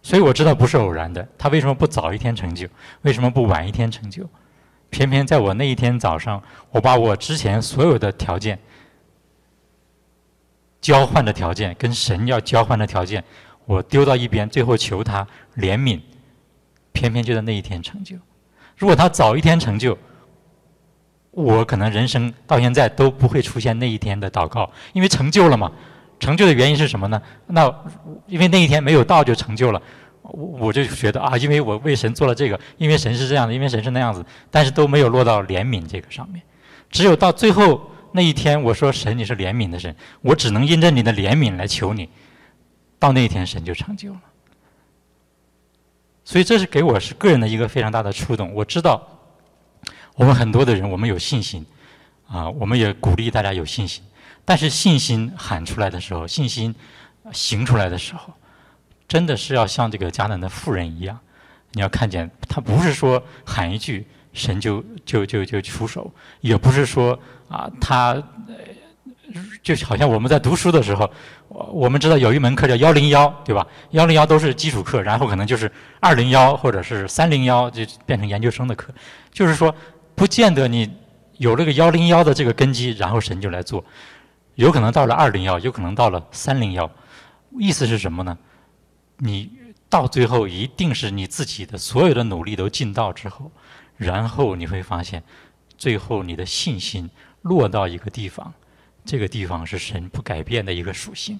[0.03, 1.25] 所以我知道不是偶然的。
[1.39, 2.67] 他为什么不早一天成就？
[3.03, 4.29] 为什么不晚一天成就？
[4.91, 8.59] 偏偏在我那一天早上，我把我之前所有的条件、
[10.87, 13.25] 交换的条件、跟神要交换的条件，
[13.65, 16.01] 我丢到一边，最后求他怜悯，
[16.93, 18.15] 偏偏就在那一天成就。
[18.77, 19.99] 如果他早一天成就，
[21.33, 25.73] 我可能人生到现在都不会出现那一天的祷告，因为成就了嘛。
[26.21, 27.21] 成就的原因是什么呢？
[27.49, 27.69] 那
[28.29, 29.83] 因为那一天没有到就成就了，
[30.23, 36.41] 我我就觉得啊，因为我为神做了这个，因为神是这样的，因为神是那样子，但是都没有落到怜悯这个上面。
[36.93, 42.09] 只有到最后那一天，我说神你是怜悯的神，我只能因着你的怜悯来求你，
[42.99, 44.21] 到那一天神就成就了。
[46.25, 48.55] 所以这是给我是个人的一个非常大的触动。
[48.55, 49.07] 我知道，
[50.15, 51.65] 我们很多的人，我们有信心，
[52.27, 54.03] 啊，我们也鼓励大家有信心。
[54.47, 56.75] 但是信心喊出来的时候，信心
[57.33, 58.33] 行出来的时候，
[59.07, 61.21] 真的是要像这个迦南的妇人一样，
[61.73, 66.11] 你要看见他不是说喊一句神就就就就出手，
[66.41, 67.19] 也不是说
[67.49, 68.23] 啊他。
[69.63, 71.11] 就好像我们在读书的时候，
[71.49, 73.67] 我我们知道有一门课叫幺零幺，对吧？
[73.91, 75.71] 幺零幺都是基础课，然后可能就是
[76.01, 78.95] 二零幺或者是三零幺就变成研究生的课。
[79.33, 79.75] 就是说，
[80.15, 80.91] 不见得你
[81.37, 83.85] 有这个幺零幺的这个根基，然后神就来做，
[84.55, 86.91] 有可能到了二零幺，有可能到了三零幺。
[87.59, 88.39] 意思是什么呢？
[89.19, 89.51] 你
[89.91, 93.51] 到最后一定是你自己的所有的努力都尽到之后，
[93.97, 95.23] 然后你会发现，
[95.77, 97.11] 最后你的信心
[97.43, 98.53] 落到一个地方。
[99.05, 101.39] 这个地方是神不改变的一个属性，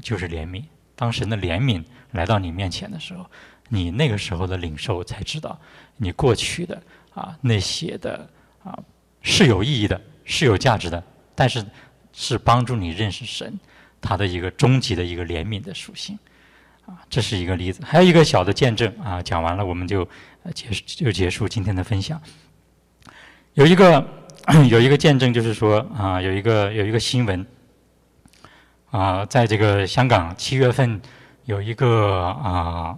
[0.00, 0.64] 就是怜悯。
[0.96, 3.26] 当神的怜悯来到你面前的时候，
[3.68, 5.60] 你那个时候的领受才知道，
[5.98, 6.82] 你过去的
[7.12, 8.26] 啊那些的
[8.62, 8.78] 啊
[9.20, 11.04] 是有意义的，是有价值的，
[11.34, 11.62] 但是
[12.14, 13.60] 是帮助你认识神
[14.00, 16.18] 他的一个终极的一个怜悯的属性
[16.86, 17.82] 啊，这是一个例子。
[17.84, 20.08] 还有一个小的见证啊，讲完了我们就
[20.42, 22.18] 呃结束就结束今天的分享。
[23.52, 24.23] 有一个。
[24.68, 27.46] 有一个见证，就是说啊，有一个有一个新闻
[28.90, 31.00] 啊，在这个香港七月份
[31.46, 32.94] 有一个啊，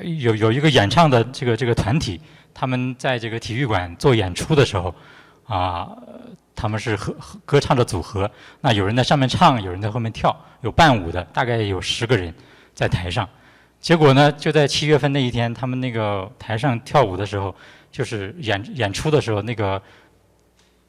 [0.00, 2.20] 有有一个演唱的这个这个团体，
[2.54, 4.94] 他们在这个体育馆做演出的时候
[5.48, 5.90] 啊，
[6.54, 7.12] 他们是合
[7.44, 12.32] 歌唱的组合，那有人在上面唱，有人在后面跳，有伴舞的，大概有十个人
[12.74, 13.28] 在台上。
[13.80, 17.52] 结果呢，就在七月份那一天，他们那个台上跳舞的时候。
[17.94, 19.80] 就是演演出的时候，那个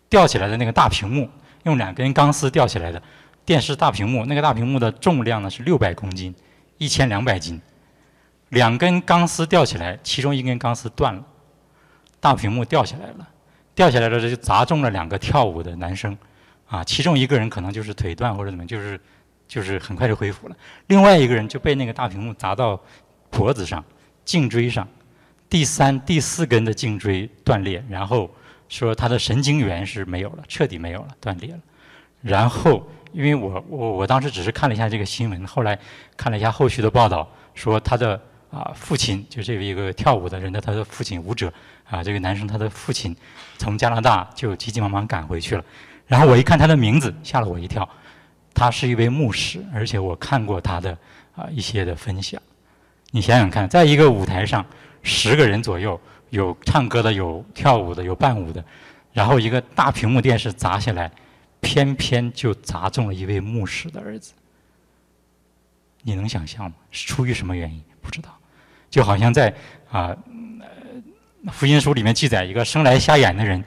[0.10, 1.30] 吊起来的那个大屏幕，
[1.66, 2.99] 用两根钢丝吊起来的
[3.45, 6.34] 电视大屏幕，那个大屏幕的重量呢是六百公斤，
[6.80, 7.62] 一千两百斤。
[8.49, 11.24] 两根钢丝吊起来，其中一根钢丝断了，
[12.20, 13.30] 大屏幕掉下来了，
[13.76, 16.18] 掉下来了就砸中了两个跳舞的男生，
[16.66, 18.99] 啊，其中一个人可能就是腿断或者怎么，就是
[19.47, 20.56] 就是很快就恢复了，
[20.88, 22.82] 另外一个人就被那个大屏幕砸到
[23.30, 23.86] 脖子上、
[24.24, 24.88] 颈椎上。
[25.50, 28.30] 第三、第四根的颈椎断裂，然后
[28.68, 31.60] 说他的神经元是没有了，彻底没有了，断裂了。
[32.22, 35.78] 然后，因为我我我当时只是看了一下这个新闻，后来
[36.18, 38.20] 看了一下后续的报道，说他的
[38.50, 41.54] 啊父亲就这位一个跳舞的人的他的父亲舞者
[41.88, 43.16] 啊这个男生他的父亲
[43.60, 45.64] 从加拿大就急急忙忙赶回去了。
[46.08, 47.88] 然后我一看他的名字，吓了我一跳，
[48.54, 50.98] 他是一位牧师，而且我看过他的
[51.36, 52.41] 啊一些的分享。
[53.12, 54.66] 你想想看，在一个舞台上。
[55.06, 56.01] 十个人左右，
[56.32, 58.66] 有唱歌的，有跳舞的，有伴舞的，
[59.14, 61.12] 然后一个大屏幕电视砸下来，
[61.62, 64.34] 偏偏就砸中了一位牧师的儿子。
[66.01, 66.74] 你能想象吗？
[66.89, 67.82] 是出于什么原因？
[68.01, 68.36] 不知道。
[68.89, 69.53] 就好像在
[69.91, 70.16] 啊，
[71.51, 73.64] 福音书里面记载一个生来瞎眼的人，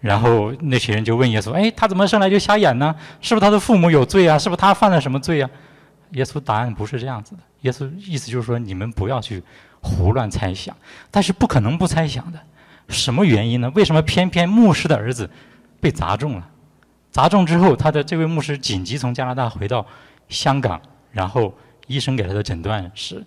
[0.00, 2.94] 然后那些人就问耶稣：“哎，他怎么生来就瞎眼呢？
[3.22, 4.38] 是不是他的父母有罪啊？
[4.38, 5.48] 是不是他犯了什么罪啊？”
[6.12, 7.42] 耶稣答案不是这样子的。
[7.62, 9.42] 耶稣意思就是说，你们不要去。
[9.84, 10.76] 胡乱猜想，
[11.10, 12.38] 但是不可能不猜想的。
[12.88, 13.68] 什么原因呢？
[13.74, 15.28] 为什么偏偏牧师的儿子
[15.80, 16.48] 被砸中了？
[17.10, 19.84] 砸中之后，他的这位牧师紧急从加拿大回到
[20.28, 21.52] 香港，然后
[21.88, 23.26] 医生给他的诊断是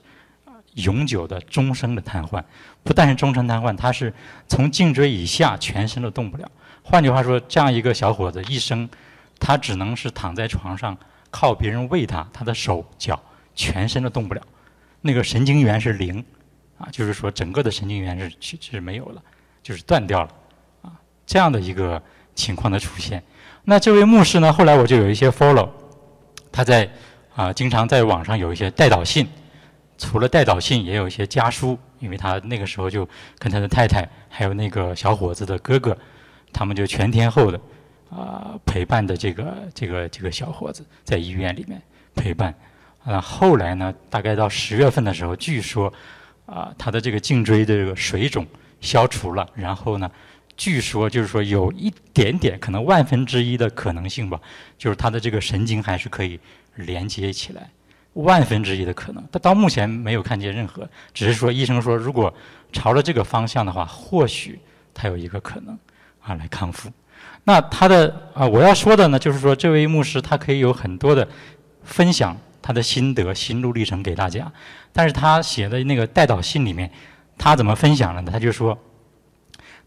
[0.75, 2.41] 永久的、终生的瘫痪。
[2.85, 4.13] 不但是终身瘫痪，他是
[4.47, 6.49] 从颈椎以下全身都动不了。
[6.83, 8.87] 换句话说，这样一个小伙子一生，
[9.41, 10.97] 他只能是躺在床上，
[11.35, 13.21] 靠别人喂他，他的手脚
[13.53, 14.41] 全身都动不了。
[15.01, 16.23] 那个神经元是零。
[16.77, 19.23] 啊，就是说整个的神经元是是没有了，
[19.63, 20.29] 就是断掉了，
[20.81, 20.91] 啊，
[21.25, 22.01] 这样的一个
[22.35, 23.23] 情况的出现。
[23.63, 25.69] 那这位牧师呢，后来我就有一些 follow，
[26.51, 26.89] 他在
[27.33, 29.25] 啊，经常在网上有一些代祷信，
[29.97, 33.07] 除了代祷信，也有一些家书，因为他那个时候就
[33.39, 35.97] 跟他的太太还有那个小伙子的哥哥，
[36.51, 37.57] 他们就全天候的
[38.15, 41.81] 啊陪伴的这个这个这个小伙子在医院里面
[42.15, 42.53] 陪伴。
[43.03, 45.91] 啊，后来呢，大概到十月份的时候，据说。
[46.45, 48.45] 啊，他的这个颈椎的这个水肿
[48.79, 50.11] 消除了，然后呢，
[50.55, 54.39] 据说就是说有一点点可能万分之一的可能性吧，
[54.77, 56.39] 就是他的这个神经还是可以
[56.75, 57.67] 连接起来，
[58.13, 59.27] 万分之一的可能。
[59.31, 62.31] 他到目前没有看见任何，只是说医生说如果
[62.71, 64.59] 朝着这个方向的话，或许
[64.93, 65.75] 他有一个可能
[66.21, 66.91] 啊来康复。
[67.45, 71.25] 那他的啊，我要说的呢，就是说这位牧师他可以有很多的
[71.83, 72.37] 分享。
[72.67, 74.51] 他的心得、心路历程给大家，
[74.91, 76.89] 但是他写的那个代祷信里面，
[77.37, 78.31] 他怎么分享了呢？
[78.31, 78.75] 他就说，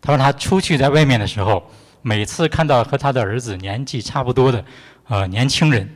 [0.01, 1.69] 他说他出去在外面的时候，
[2.03, 4.65] 每次看到和他的儿子年纪差不多的
[5.09, 5.93] 呃年轻人，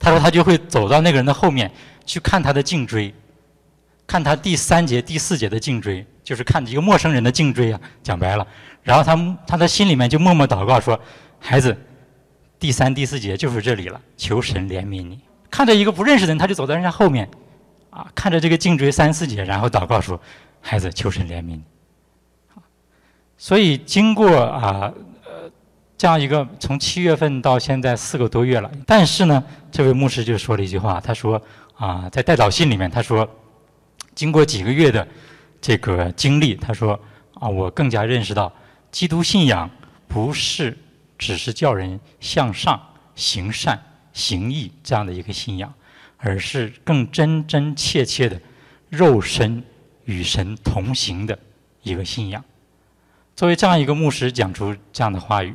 [0.00, 1.70] 他说他就会走到那个人的后面
[2.04, 3.14] 去看他的颈椎，
[4.04, 8.46] 看他第三节、第四节的颈椎，就是看着一个陌生人的颈椎啊，讲白了。
[8.82, 11.00] 然后他他的心里面就默默祷告说
[11.40, 11.74] ：“孩子，
[12.58, 15.18] 第三、第四节就是这里了，求神怜悯你。”
[15.50, 17.26] 看着一个不认识的人，他就走在人家后面，
[17.88, 20.20] 啊，看着这个颈椎三四节，然后祷告说
[20.60, 21.62] ：“孩子，求神怜悯你。”
[23.38, 24.92] 所以经过啊。
[25.96, 31.42] 这样一个从七月份到现在四个多月了，但是呢，这位牧师就说了一句话，他说
[31.74, 33.28] 啊，在代祷信里面，他说，
[34.14, 35.04] 经过几个月的
[35.60, 36.98] 这个经历，他说
[37.34, 38.52] 啊，我更加认识到，
[38.90, 39.70] 基督信仰
[40.06, 40.76] 不是
[41.18, 42.80] 只是叫人向上
[43.14, 43.80] 行善
[44.12, 45.72] 行义这样的一个信仰，
[46.16, 48.40] 而是更真真切切的
[48.88, 49.62] 肉身
[50.04, 51.38] 与神同行的
[51.82, 52.44] 一个信仰。
[53.36, 55.54] 作为这样一个牧师讲出这样的话语。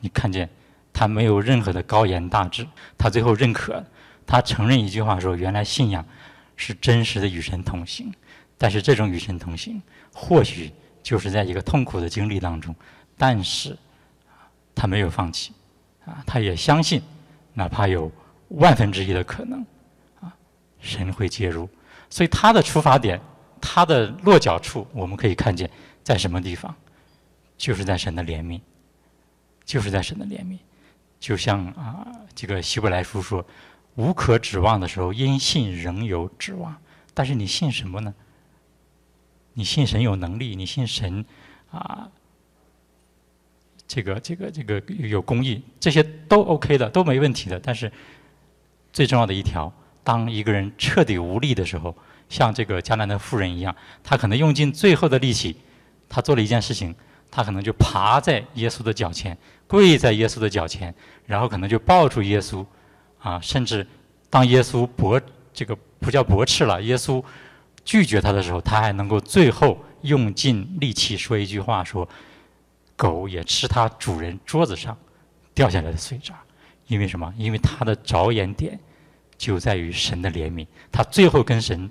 [0.00, 0.48] 你看见
[0.92, 2.66] 他没有任何的高言大志，
[2.98, 3.82] 他最后认可，
[4.26, 6.04] 他承认一句话说：原来信仰
[6.56, 8.12] 是真实的与神同行，
[8.56, 9.80] 但是这种与神同行，
[10.12, 10.70] 或许
[11.02, 12.74] 就是在一个痛苦的经历当中，
[13.16, 13.76] 但是
[14.74, 15.52] 他没有放弃，
[16.04, 17.02] 啊，他也相信，
[17.52, 18.10] 哪怕有
[18.48, 19.64] 万分之一的可能，
[20.20, 20.34] 啊，
[20.80, 21.68] 神会介入，
[22.08, 23.20] 所以他的出发点，
[23.60, 25.70] 他的落脚处，我们可以看见
[26.02, 26.74] 在什么地方，
[27.56, 28.60] 就是在神的怜悯。
[29.66, 30.58] 就是在神的怜悯，
[31.18, 33.42] 就像啊，这个希伯来书说，
[33.94, 36.76] 无可指望的时候，因信仍有指望。
[37.14, 38.14] 但是你信什么呢？
[39.54, 41.24] 你信神有能力，你信神
[41.70, 42.08] 啊，
[43.88, 47.58] 这个这个这个有公义，这些都 OK 的，都没问题的。
[47.58, 47.90] 但是
[48.92, 51.96] 最重要的一条，当一个人彻底无力的时候，
[52.28, 55.56] 像这个迦南的妇人一样，他可能用尽最后的力气，
[56.08, 56.94] 他做了一件事情。
[57.36, 59.36] 他可能就爬在耶稣的脚前，
[59.66, 60.94] 跪在耶稣的脚前，
[61.26, 62.64] 然后可能就抱住耶稣，
[63.18, 63.84] 啊，甚至
[64.30, 65.20] 当耶稣驳
[65.52, 67.20] 这个不叫驳斥了，耶稣
[67.84, 72.08] 拒绝他的时候，他还能够最后用尽力气说一句话：说
[72.96, 74.96] 狗也吃它主人桌子上
[75.54, 76.34] 掉下来的碎渣，
[76.86, 77.32] 因为什么？
[77.36, 78.78] 因为他的着眼点
[79.36, 80.66] 就在于神的怜悯。
[80.90, 81.90] 他最后跟神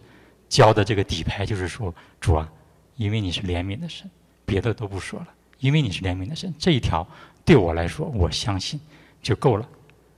[0.50, 2.50] 交的这个底牌就是说：主啊，
[2.96, 4.10] 因为你是怜悯的神。
[4.46, 5.28] 别的都不说了，
[5.60, 7.08] 因为你是怜悯的神，这一条
[7.46, 8.80] 对我来说，我相信
[9.22, 9.66] 就够了。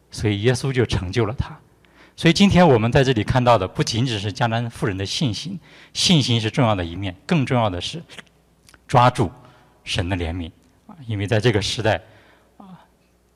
[0.09, 1.55] 所以耶稣就成就了他。
[2.15, 5.59] 所以今天我们在这里看到的，不仅仅是迦南妇人的信心，
[5.93, 8.01] 信心是重要的一面，更重要的是
[8.87, 9.29] 抓住
[9.83, 10.49] 神的怜悯
[10.87, 10.95] 啊！
[11.07, 12.01] 因为在这个时代
[12.57, 12.79] 啊，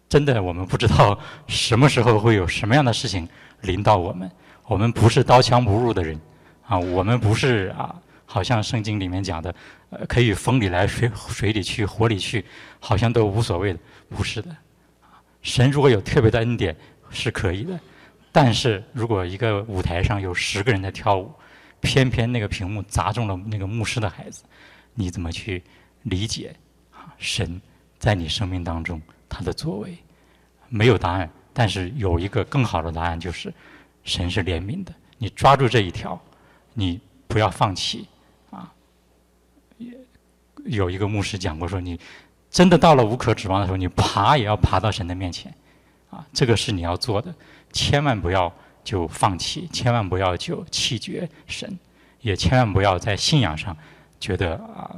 [0.08, 3.28] 真的我们不知道什么时候会有什么样的事情
[3.62, 4.30] 临到我们。
[4.66, 6.20] 我们不是刀枪不入的人
[6.66, 7.96] 啊，我们不是啊。
[8.32, 9.56] 好像圣经里面讲的，
[9.90, 12.46] 呃，可以风里来，水水里去，火里去，
[12.80, 14.56] 好像都无所谓的，不是的。
[15.42, 16.78] 神如果有特别的恩典
[17.10, 17.80] 是可以的，
[18.32, 21.32] 但是如果一个舞台上有十个人在跳舞，
[21.82, 24.44] 偏偏那个屏幕砸中了那个牧师的孩子，
[24.94, 25.64] 你怎么去
[26.04, 26.56] 理解
[26.92, 27.14] 啊？
[27.18, 27.62] 神
[27.98, 29.98] 在你生命当中他的作为，
[30.68, 33.54] 没有答案，但是有一个更好的答案，就是
[34.04, 34.94] 神是怜悯的。
[35.18, 36.22] 你抓住这一条，
[36.74, 38.08] 你不要放弃
[38.52, 38.72] 啊。
[40.66, 42.00] 有一个牧师讲过说，你
[42.50, 45.54] 真的到了无可指望的时候，你爬也要爬到神的面前，
[46.10, 47.34] 啊，这个是你要做的，
[47.72, 48.54] 千万不要
[48.84, 51.78] 就放弃，千万不要就弃绝神，
[52.22, 53.76] 也千万不要在信仰上
[54.20, 54.96] 觉得啊，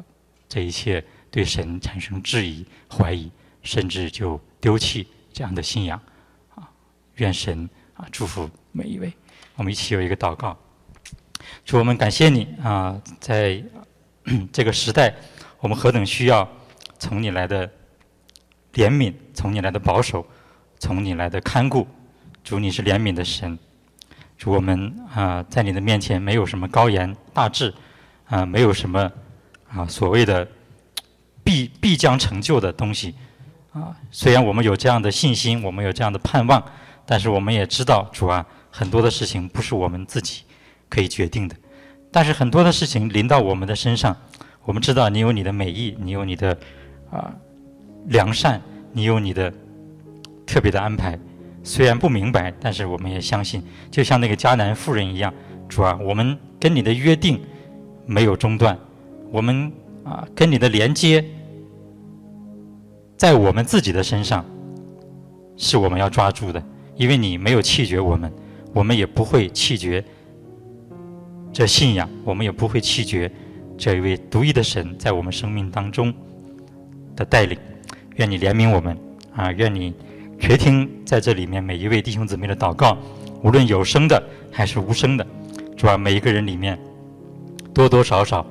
[0.48, 6.02] 这一切对神产生质疑、怀疑，甚至就丢弃这样的信仰，
[6.56, 6.70] 啊，
[7.16, 9.12] 愿神啊祝福每一位，
[9.56, 10.58] 我们一起有一个祷告，
[11.66, 13.64] 主我们感谢你啊，在
[14.52, 15.14] 这个时代。
[15.60, 16.50] 我们何等需要
[16.98, 17.68] 从你来的
[18.74, 20.26] 怜悯，从你来的保守，
[20.80, 21.88] 从你来的看顾。
[22.44, 23.58] 主，你是怜悯的神。
[24.38, 27.74] 主，我们啊，在你的面前没有什么高言大志，
[28.26, 29.12] 啊，没有什么
[29.70, 30.48] 啊所谓的
[31.44, 33.16] 必必将成就的东西。
[33.72, 36.64] 啊，虽然我们有这样的信心，我们有这样的盼望，
[37.06, 40.44] 但是我们也知道，主啊，很多的事情不是我们自己
[40.90, 41.56] 可以决定的。
[42.12, 44.16] 但是很多的事情临到我们的身上。
[44.64, 46.56] 我们知道你有你的美意，你有你的
[47.10, 47.34] 啊
[48.08, 48.62] 良善，
[48.92, 49.52] 你有你的
[50.46, 51.18] 特别的安排。
[51.64, 55.34] 虽然不明白，但是我们也相信，就像那个迦南妇人一样，
[55.70, 57.40] 主啊，我们跟你的约定
[58.06, 58.78] 没有中断，
[59.32, 59.72] 我们
[60.04, 61.24] 啊跟你的连接
[63.16, 64.46] 在我们自己的身上
[65.56, 66.64] 是我们要抓住的，
[66.96, 68.32] 因为你没有弃绝我们，
[68.74, 70.04] 我们也不会弃绝
[71.54, 73.32] 这信仰，我们也不会弃绝。
[73.78, 76.14] 这一位独一的神在我们生命当中
[77.16, 77.58] 的带领，
[78.18, 78.96] 愿你怜悯我们
[79.36, 79.52] 啊！
[79.54, 79.92] 愿你
[80.42, 82.98] 垂听在这里面每一位弟兄姊妹的祷告，
[83.44, 84.22] 无论有声的
[84.52, 85.26] 还是无声的，
[85.78, 86.78] 主啊，每一个人里面
[87.76, 88.44] 多多少少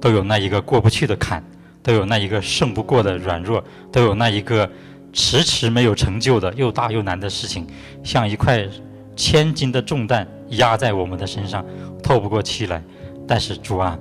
[0.00, 1.44] 都有那一个过不去的坎，
[1.82, 4.68] 都有那一个胜不过的软弱，都有那一个
[5.12, 7.66] 迟迟没有成就的又大又难的事情，
[8.02, 8.66] 像一块
[9.14, 11.62] 千斤的重担压在我们的身上，
[12.02, 12.82] 透不过气来。
[13.28, 13.98] 但是主啊，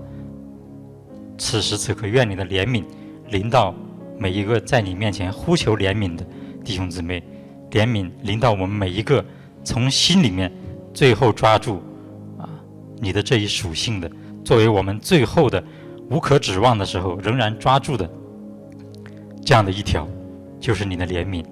[1.38, 2.86] 此时此刻，愿你的怜悯
[3.30, 3.76] 临到
[4.18, 6.26] 每一个在你面前呼求怜悯的
[6.64, 7.22] 弟兄姊妹，
[7.74, 9.24] 怜悯临到我们每一个
[9.64, 10.50] 从心里面
[10.94, 11.82] 最后抓住
[12.38, 12.48] 啊
[13.00, 14.10] 你的这一属性的。
[14.46, 15.62] 作为我们最后的
[16.10, 18.10] 无可指望的时候，仍然抓住的
[19.44, 20.08] 这样的一条，
[20.60, 21.44] 就是你的怜悯。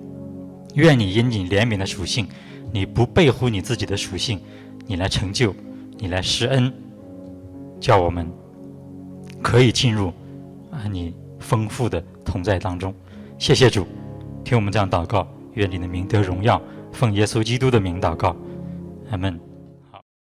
[0.76, 2.28] 愿你因你怜悯的属性，
[2.72, 4.39] 你不背乎你自己的属性，
[4.86, 5.55] 你来成就，
[5.97, 6.72] 你来施恩，
[7.80, 8.30] 叫我们
[9.41, 10.13] 可以进入
[10.69, 12.93] 啊你丰富的同在当中。
[13.39, 13.88] 谢谢主，
[14.43, 18.35] 听我们这样祷告，愿你的名得荣耀，奉耶稣基督的名祷告，
[19.09, 19.50] 阿门。